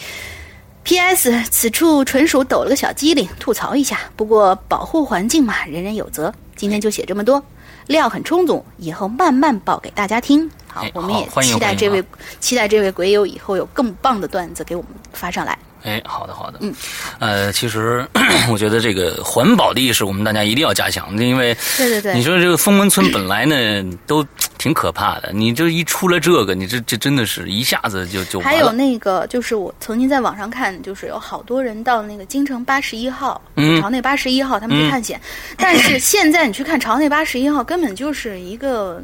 [0.84, 1.42] P.S.
[1.50, 3.98] 此处纯属抖了个小机灵，吐槽一下。
[4.14, 6.32] 不过保护环境嘛，人人有责。
[6.54, 7.42] 今天就写这么多，
[7.88, 10.48] 料很充足，以后慢慢报给大家听。
[10.68, 12.06] 好哎，我们也期待这位啊
[12.38, 15.58] 期待这位鬼友以后有更棒的段子给我们发上来。
[15.82, 16.74] 哎，好的好的，嗯，
[17.18, 18.06] 呃，其实
[18.50, 22.14] 我觉得这个环保的意识我们大家一定要加强，因为对对对。
[22.14, 24.26] 你说这个封门村本来呢都
[24.58, 28.72] 挺可怕的，你这一出了这个，你这这真的是一下子就就还有。
[28.72, 33.80] 那个，就是我曾经在网上看，就是有好多人到那个京城八十一号、嗯。
[33.80, 35.20] 朝内八十一号，他们去探险。
[35.56, 39.02] 但是现在你去看朝内八十一号，根本就是一个，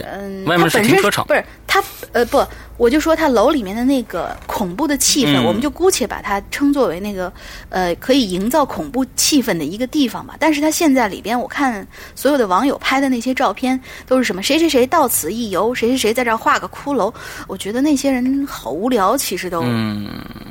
[0.00, 1.26] 对，嗯，外面它本身是停车场。
[1.26, 1.82] 不是它
[2.12, 2.44] 呃不，
[2.76, 5.44] 我就说它楼里面的那个恐怖的气氛，嗯。
[5.44, 7.32] 我们就姑且把它称作为那个
[7.68, 10.36] 呃可以营造恐怖气氛的一个地方吧。
[10.38, 17.12] 但是它现在里边，我看所有的网友拍的那些照片，都是什么谁谁谁到此一游，谁谁谁在这儿画个骷髅，
[17.46, 20.08] 我觉得那些人好无聊，其实都嗯，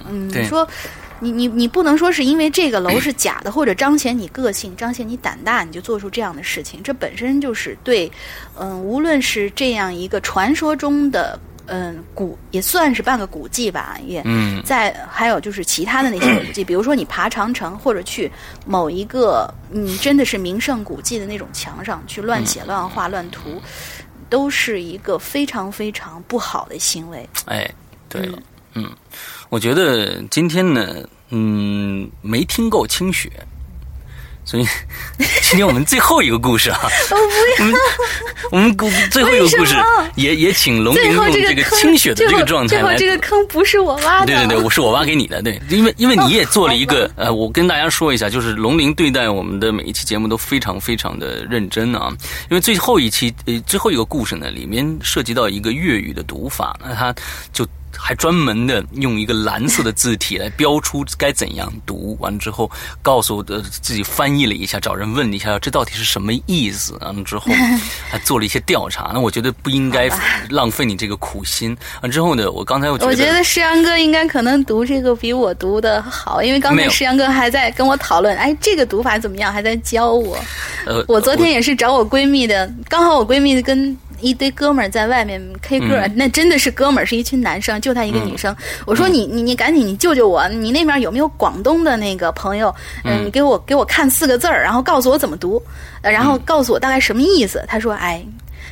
[0.09, 0.67] 嗯，你说，
[1.19, 8.11] 你你你不能说是因为这个楼是假的，或者彰显你个性、彰显你胆大，你就做出这样的事情，这本身就是对，
[8.59, 11.39] 嗯，无论是这样一个传说中的。
[11.67, 18.31] 嗯，古也算是半个古迹吧，也嗯在还有就是其他的那些古迹，比如说你爬长城或者去
[18.67, 23.59] 某一个嗯真的是名胜古迹的那种墙上去乱写、乱画、乱涂，
[24.29, 27.27] 都是一个非常非常不好的行为。
[27.47, 27.67] 哎，
[28.09, 28.43] 对了，嗯，
[29.49, 33.31] 我觉得今天呢，嗯，没听够清雪。
[34.47, 34.65] 所以，
[35.41, 36.79] 今天我们最后一个故事啊，
[37.59, 37.73] 我们
[38.51, 39.75] 我们故最后一个故事
[40.15, 44.27] 也也请龙最后鳞用这这个，清雪的这个状态来最后这个坑不是我挖的。
[44.27, 52.15] 对对对，我是我挖给你的，对，因为因为你也做了一个呃，我跟大家说一下，就是龙鳞对待我们的每一期节目都非常非常的认真啊，
[52.51, 57.11] 因为最后一期呃最后一个故事呢，里面涉及到一个粤语的读法，那他
[57.51, 57.65] 就。
[58.07, 62.69] 还专门的用一个蓝色的字体来标出该怎样读，完了之后
[63.01, 67.51] 告诉我的自己翻译了一下，找人问了一下这到底是什么意思，完了之后
[68.07, 69.09] 还做了一些调查。
[69.11, 70.07] 那我觉得不应该
[70.51, 71.75] 浪费你这个苦心。
[72.03, 80.37] 完之后呢，我刚才我觉得，我觉得石阳哥应该可能读这个比我读的好，因为刚才石阳哥还在跟我讨论，哎，这个读法怎么样，还在教我。
[80.85, 88.55] 呃，我昨天也是找我闺蜜的，刚好我闺蜜跟一堆哥们儿在外面 K 歌，嗯那真的是哥们儿，是一群男生，就他一个女生。
[88.85, 92.73] 我说你你你赶紧你救救我，你那边有没有广东的那个朋友？
[93.03, 95.61] 嗯，你给我给我看四个字儿，然后告诉我怎么读，
[96.01, 97.63] 呃然后告诉我大概什么意思。
[97.67, 98.25] 他说，哎。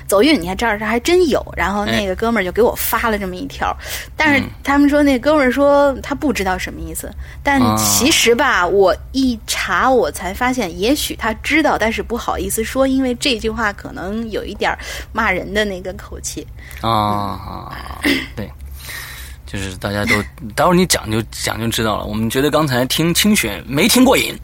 [0.08, 1.44] 走运，你看这儿这还真有。
[1.56, 3.76] 然后那个哥们儿就给我发了这么一条，
[4.16, 7.12] 但是他们说那哥们儿说他不知道什么意思，
[7.44, 7.76] 但啊。
[7.78, 14.78] 其实吧，我一查我才发现，也许他知道，但是不好意思说，因为这句话可能有一点儿
[15.12, 16.46] 骂人的那个口气。
[16.82, 16.90] 啊。
[16.90, 18.02] 啊，
[18.36, 18.52] 对，
[19.46, 20.16] 就是大家都，
[20.56, 22.06] 待会儿你讲就讲就知道了。
[22.06, 24.36] 我们觉得刚才听清雪没听过瘾。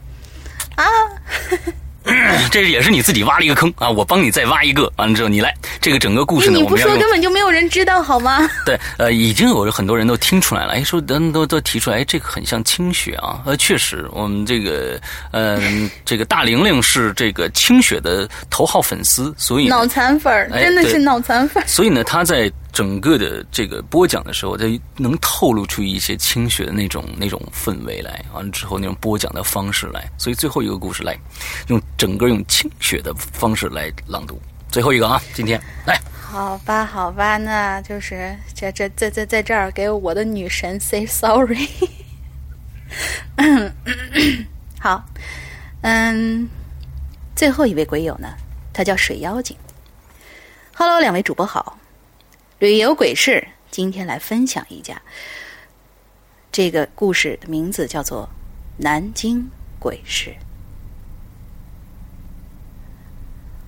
[0.75, 0.85] 啊，
[2.51, 3.89] 这也是你自己挖了一个坑啊！
[3.89, 8.49] 我帮你再挖一个，完了之后你来，这个整个故事呢，你不说根本就没有人知道好吗？
[8.65, 14.99] 对，呃，已经有很多人都听出来了，哎，说都都都提出来，哎，这个很像清雪啊，呃，确实，我们这个，
[15.31, 15.61] 呃，
[16.05, 21.65] 这个大玲玲是这个清雪的头号粉丝，所以脑残粉儿，哎真的是脑残粉儿。
[21.67, 24.63] 所以呢，他在整个的这个播讲的时候，它
[24.95, 30.09] 能透露出一些清雪的那种那种氛围来，完了之后那种播讲的方式来。
[30.17, 31.13] 所以最后一个故事来，
[31.67, 34.41] 用整个用清雪的方式来朗读。
[34.71, 41.67] 最后一个啊，今天来，好吧，好吧，那就是这这在在在这儿给我的女神 say sorry。
[44.79, 45.03] 好，
[45.81, 46.47] 嗯，
[47.35, 48.29] 最后一位鬼友呢，
[48.71, 49.57] 他叫水妖精。
[50.73, 51.77] Hello，两位主播好，
[52.59, 55.01] 旅游鬼市今天来分享一家。
[56.51, 58.27] 这个故事的名字叫做
[58.83, 59.49] 《南京
[59.79, 60.29] 鬼市》。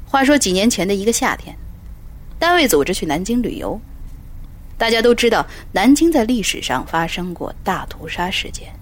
[0.06, 1.56] 话说几年前的一个夏天，
[2.38, 3.80] 单位组织去南京旅游。
[4.78, 8.74] 大家都知道，南京在历史上发生过大屠杀事件。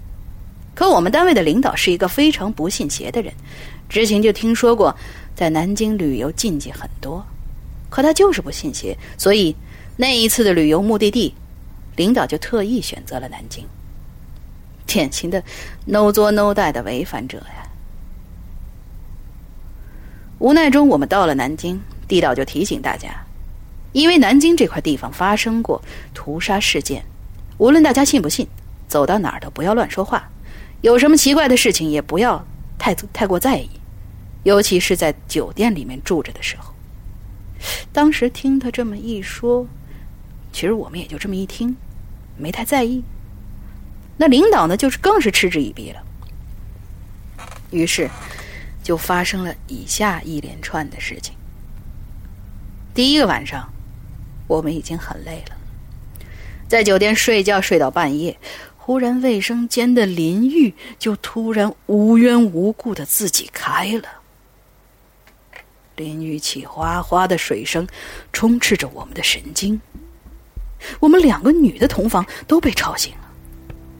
[0.74, 3.32] 可我们单位的领导是一个非常不信邪的人，
[3.88, 4.92] 之前就听说过，
[5.36, 7.24] 在南京旅游禁忌很多，
[7.88, 9.54] 可他就是不信邪，所以
[10.00, 11.34] 那一次的旅游目的地，
[11.96, 13.66] 领导就特意选择了南京。
[14.86, 15.44] 典型的
[15.84, 17.68] “no 作 no 带”的违反者呀！
[20.38, 21.78] 无奈中，我们到了南京，
[22.08, 23.10] 地道就提醒大家，
[23.92, 25.82] 因为南京这块地方发生过
[26.14, 27.04] 屠杀事件，
[27.58, 28.48] 无论大家信不信，
[28.88, 30.30] 走到哪儿都不要乱说话，
[30.80, 32.42] 有什么奇怪的事情也不要
[32.78, 33.68] 太太过在意，
[34.44, 36.72] 尤其是在酒店里面住着的时候。
[37.92, 39.66] 当时听他这么一说，
[40.52, 41.76] 其实我们也就这么一听，
[42.36, 43.02] 没太在意。
[44.16, 46.02] 那领导呢，就是更是嗤之以鼻了。
[47.70, 48.10] 于是，
[48.82, 51.34] 就发生了以下一连串的事情。
[52.92, 53.72] 第一个晚上，
[54.46, 55.56] 我们已经很累了，
[56.68, 58.36] 在酒店睡觉睡到半夜，
[58.76, 64.08] 忽然卫生间的淋浴就突然无缘无故的自己开了，
[65.94, 67.86] 淋浴器哗哗的水声
[68.32, 69.80] 充斥着我们的神经，
[70.98, 73.18] 我们两个女的同房都被吵醒了。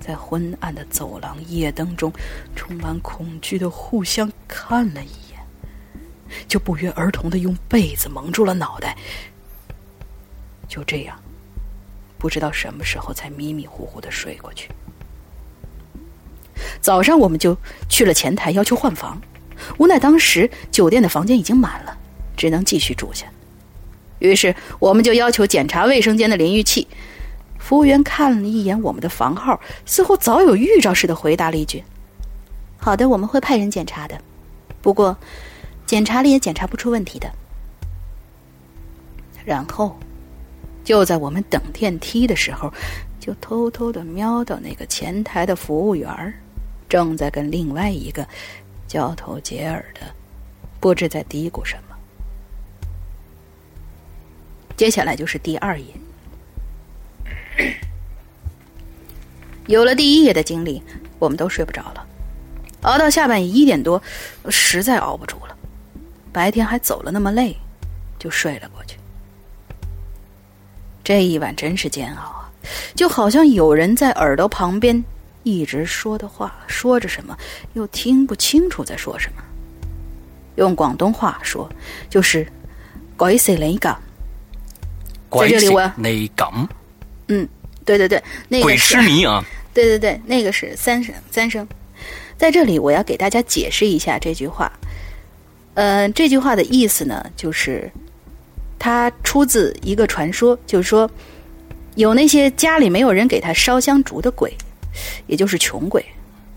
[0.01, 2.13] 在昏暗的走廊夜灯中，
[2.57, 5.39] 充满恐惧的互相看了一眼，
[6.49, 8.97] 就不约而同的用被子蒙住了脑袋。
[10.67, 11.21] 就这样，
[12.19, 14.71] 不知道什么时候才迷迷糊糊的睡过去。
[16.81, 17.57] 早上我们就
[17.89, 19.21] 去了前台要求换房，
[19.79, 21.97] 无奈当时酒店的房间已经满了，
[22.37, 23.27] 只能继续住下。
[24.21, 26.87] 于是我们就要求检查卫生间的淋浴器。
[27.59, 31.85] 服务员看了一眼我们的房号，似乎早有预兆似的回答了一句
[32.79, 34.19] ：“好的，我们会派人检查的。
[34.81, 35.17] 不过，
[35.85, 37.31] 检查了也检查不出问题的。”
[39.45, 39.95] 然后，
[40.83, 42.73] 就在我们等电梯的时候，
[43.21, 46.35] 就偷偷的瞄到那个前台的服务员
[46.89, 48.27] 正在跟另外一个
[48.89, 50.01] 交头接耳的，
[50.81, 51.90] 不知在嘀咕什么。
[54.81, 55.85] 接下来就是第二页。
[59.69, 60.83] 有了第一页的经历，
[61.19, 62.07] 我们都睡不着了，
[62.81, 64.03] 熬到下半夜一点多，
[64.49, 65.55] 实在熬不住了。
[66.33, 67.55] 白天还走了那么累，
[68.19, 68.97] 就睡了过去。
[71.05, 72.51] 这一晚真是煎熬啊，
[72.95, 75.05] 就好像有人在耳朵旁边
[75.43, 77.37] 一直说的话，说着什么，
[77.75, 79.43] 又听不清楚在说什么。
[80.55, 81.71] 用广东话说，
[82.09, 82.51] 就是
[83.19, 83.95] “鬼死你噶”。
[85.31, 86.69] 在这里我那港。
[87.29, 87.49] 嗯，
[87.85, 89.45] 对对对，那个鬼是吃泥啊！
[89.73, 91.67] 对对对，那个是三声三声。
[92.37, 94.73] 在这里，我要给大家解释一下这句话。
[95.75, 97.89] 呃，这句话的意思呢，就是
[98.79, 101.09] 它出自一个传说，就是说
[101.95, 104.53] 有那些家里没有人给他烧香烛的鬼，
[105.29, 106.05] 也就是穷鬼，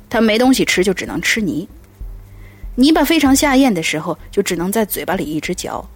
[0.10, 1.68] 他没东西吃，就只能吃泥。
[2.76, 5.88] 泥巴非常下咽的时候，就只能在嘴巴里一直嚼。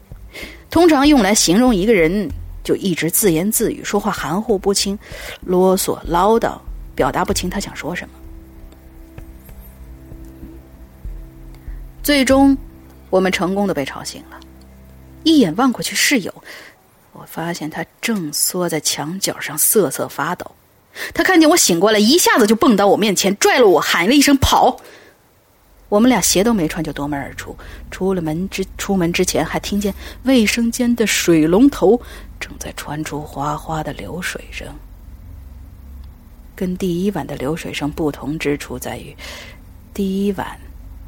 [0.70, 2.30] 通常用来形容一个人。
[2.68, 5.00] 就一直自言自语，说话含糊不清，
[5.46, 6.60] 啰嗦唠叨，
[6.94, 8.14] 表达不清他想说什么。
[12.04, 12.58] 最终，
[13.10, 14.38] 我们成功的被吵醒了。
[15.24, 16.44] 一眼望过去，室友，
[17.14, 20.52] 我发现他正缩在墙角上瑟瑟发抖。
[21.14, 24.78] 他看见我醒过来，一下子就蹦到我面前，拽了我，喊了一声“跑”。
[25.88, 27.56] 我们俩鞋都没穿，就夺门而出。
[27.90, 32.02] 出了门之出门之前，还听见卫生间的水龙头
[32.40, 34.68] 正在传出哗哗的流水声。
[36.56, 39.16] 跟第一晚的流水声不同之处在于，
[39.94, 40.60] 第一晚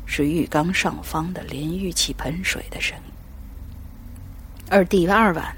[0.05, 3.03] 是浴缸上方的淋浴器喷水的声音，
[4.69, 5.55] 而第二晚，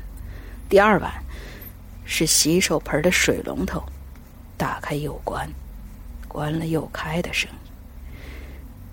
[0.69, 1.11] 第二晚
[2.05, 3.83] 是洗手盆的水龙头
[4.57, 5.49] 打开又关，
[6.27, 7.71] 关了又开的声音。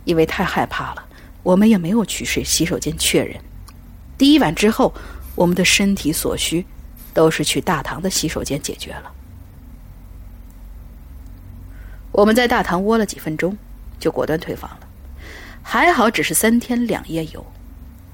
[0.05, 1.07] 因为太害怕了，
[1.43, 3.41] 我们也没有去睡洗手间确认。
[4.17, 4.93] 第一晚之后，
[5.39, 6.67] 我们的身体所需
[7.15, 9.13] 都是去大堂的洗手间解决了。
[12.11, 13.57] 我们在大堂窝了几分钟，
[14.01, 14.89] 就果断退房了。
[15.63, 17.47] 还好只是三天两夜游，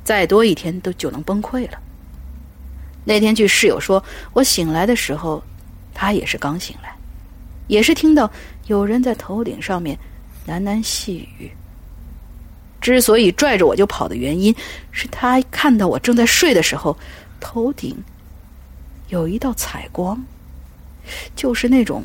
[0.04, 1.78] 再多一天都就能崩溃了。
[3.06, 5.42] 那天据室友说，我醒来的时候，
[5.94, 6.94] 他也是刚醒来，
[7.68, 8.30] 也是听到
[8.66, 9.98] 有人在头顶上面
[10.46, 11.50] 喃喃细语。
[12.84, 14.54] 之所以拽着我就跑的原因，
[14.92, 16.94] 是他看到我正在睡的时候，
[17.40, 17.96] 头顶
[19.08, 20.22] 有一道彩光，
[21.34, 22.04] 就是那种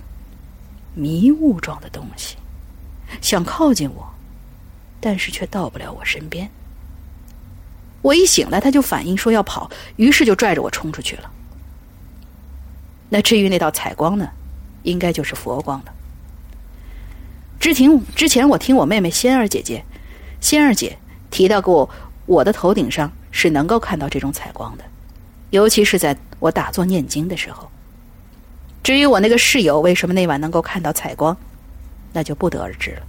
[0.95, 2.37] 迷雾状的东西，
[3.19, 4.09] 想靠近我，
[5.01, 6.49] 但是却到不了我身边。
[8.01, 11.29] 我一醒来，他就反应说要跑，于是就拽着我冲出去了。
[13.09, 14.29] 那至于那道彩光呢，
[14.83, 15.93] 应该就是佛光了。
[17.59, 19.83] 之前之前我听我妹妹仙儿姐姐。
[20.41, 20.97] 仙儿姐
[21.29, 21.89] 提到过，
[22.25, 24.83] 我的头顶上是能够看到这种彩光的。
[25.49, 27.69] 尤其是在我打坐念经的时候。
[28.81, 31.35] 至于我那个室友为什么那晚能够看到彩光，
[32.13, 33.03] 那就不得而知了，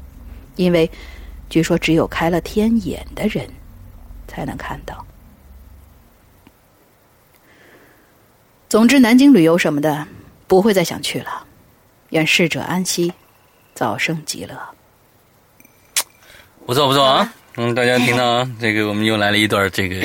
[0.57, 0.91] 因为
[1.49, 3.49] 据说只有开了天眼的人
[4.27, 5.07] 才能看到。
[8.69, 10.07] 总之，南京旅游什么的
[10.47, 11.47] 不会再想去了。
[12.11, 13.13] 愿逝者安息，
[13.75, 14.59] 早生极乐。
[16.67, 17.33] 不错不错啊！
[17.57, 19.97] 嗯，大家听到啊， 这个我们又来了一段这个，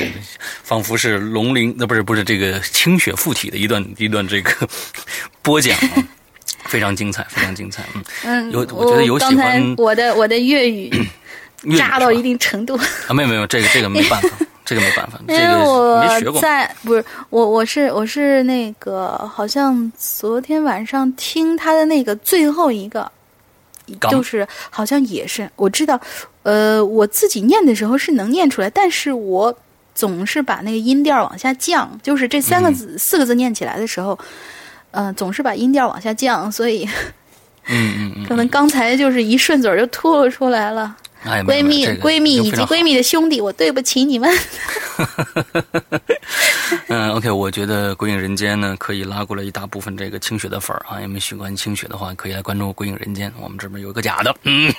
[0.63, 4.67] 仿佛是龙鳞，那不是不是这个清雪附体的一段一段这个
[5.43, 6.03] 播讲啊，
[6.65, 7.83] 非常精彩，非常精彩。
[7.93, 8.03] 嗯
[8.49, 10.89] 嗯，有我觉得有喜欢我的我的粤语
[11.63, 12.75] 粤语渣到一定程度。
[13.07, 14.29] 啊，没有没有，这个这个没办法，
[14.65, 16.39] 这个没办法，这因为个没学过。
[16.39, 23.11] 我在不是我我是我是那个好像昨天晚上听他的那个最后一个，刚
[24.09, 25.99] 就是好像也是我知道，
[26.43, 29.55] 呃，我自己念的时候是能念出来，但是我
[29.93, 34.17] 总是把那个音调往下降，就是这三个字、四个字念起来的时候，
[34.91, 36.87] 呃，总是把音调往下降，所以
[37.67, 40.95] 嗯嗯嗯， 可能刚才就是一顺嘴儿就吐露出来了。
[41.25, 44.29] 哎，闺蜜、闺蜜以及闺蜜的兄弟，我对不起你们。
[46.87, 51.01] 嗯，OK，我觉得《鬼影人间》呢，可以拉过来一大部分这个清雪的粉儿啊。
[51.01, 54.35] 有没有喜欢清雪的话，可以来关注《鬼影人间》，我们这边有一个假的。
[54.43, 54.71] 嗯，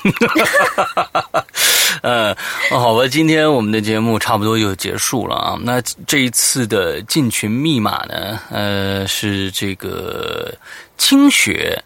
[2.03, 2.33] 呃，
[2.71, 5.59] 哦好吧，今天我们的节目差不多就结束了啊。
[5.61, 10.55] 那这一次的进群密码呢，呃，是这个
[10.97, 11.83] 清雪，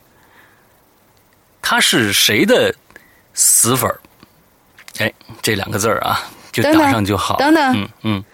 [1.62, 2.74] 他是谁的
[3.32, 3.99] 死粉儿？
[5.01, 5.12] 哎，
[5.43, 6.22] 这两个字儿啊，
[6.52, 7.36] 就打上就好。
[7.36, 8.24] 等等嗯嗯。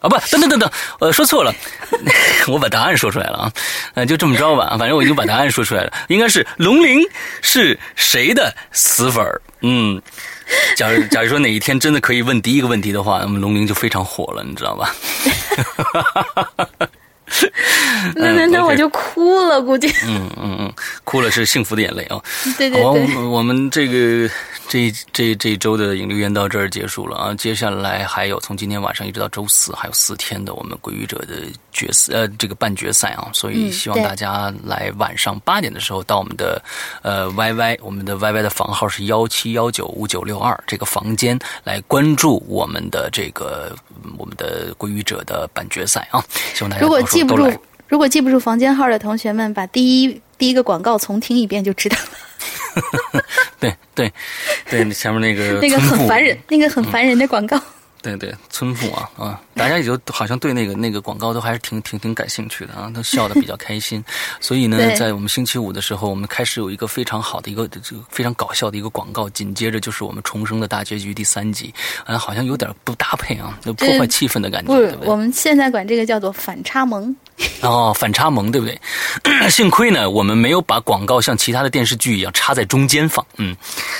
[0.00, 0.70] 啊不，等等等等，
[1.00, 1.52] 呃，说错了，
[2.46, 3.52] 我把答案说出来了啊，
[3.94, 7.02] 呃，就这么着吧，反正我已经把答案说出来了，应该是龙鳞
[7.42, 9.42] 是谁的死粉儿？
[9.62, 10.00] 嗯，
[10.76, 14.94] 假如 假如说哪一天真的可以问第一个问题的话，那么龙鳞就非常火了，你知道吧？
[18.14, 19.88] 那那那我就哭了，估计。
[20.04, 20.72] 嗯嗯嗯，
[21.04, 22.20] 哭了是幸福的眼泪啊。
[22.56, 24.28] 对 对对，我我们这个
[24.68, 27.34] 这这这一周的引流员到这儿结束了啊。
[27.34, 31.34] 接下来还有从今天晚上一直到周四，还有四天的我们鬼语者的
[31.72, 36.62] 决赛呃这个半决赛啊，所以希望大家来晚上八点的时候到我们的
[37.02, 43.74] 呃 YY，我们的 YY 的房号是幺七幺九五九六二这个房间来关注我们的这个
[44.04, 46.22] 嗯我们的鬼语者的半决赛啊。
[46.54, 47.52] 希望大家如果记不住，
[47.88, 53.22] 如果记不住房间号的同学们，把第一第一个广告重听一遍就知道了。
[53.58, 54.12] 对对
[54.70, 57.60] 对，前面那个 那个很烦人，那个很烦人的广告。
[58.00, 64.02] 对对，村妇啊啊，大家也就好像对那个那个广告都还是挺挺挺感兴趣的啊，都笑得比较开心。
[64.40, 75.16] 所以呢， 在我们星期五的时候，我们开始有一个非常好的一个这个非常搞笑的一个广告，紧接着就是我们重生的大结局第三集，啊，好像有点不搭配啊，就破坏气氛的感觉，不是对不，对我？
[75.16, 77.14] 们现在管这个叫做反差萌。
[77.62, 78.80] 哦，反差萌，对不对？
[79.50, 83.56] 幸亏呢，我们没有把广告像其他的电视剧一样插在中间放，嗯，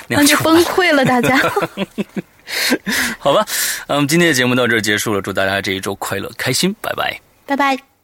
[0.06, 1.38] 那就就崩溃了，大家。
[3.18, 3.46] 好吧。
[3.88, 7.20] 我们，今天的节目到这儿结束了，祝大家这一周快乐开心，拜拜。
[7.46, 7.97] 拜拜。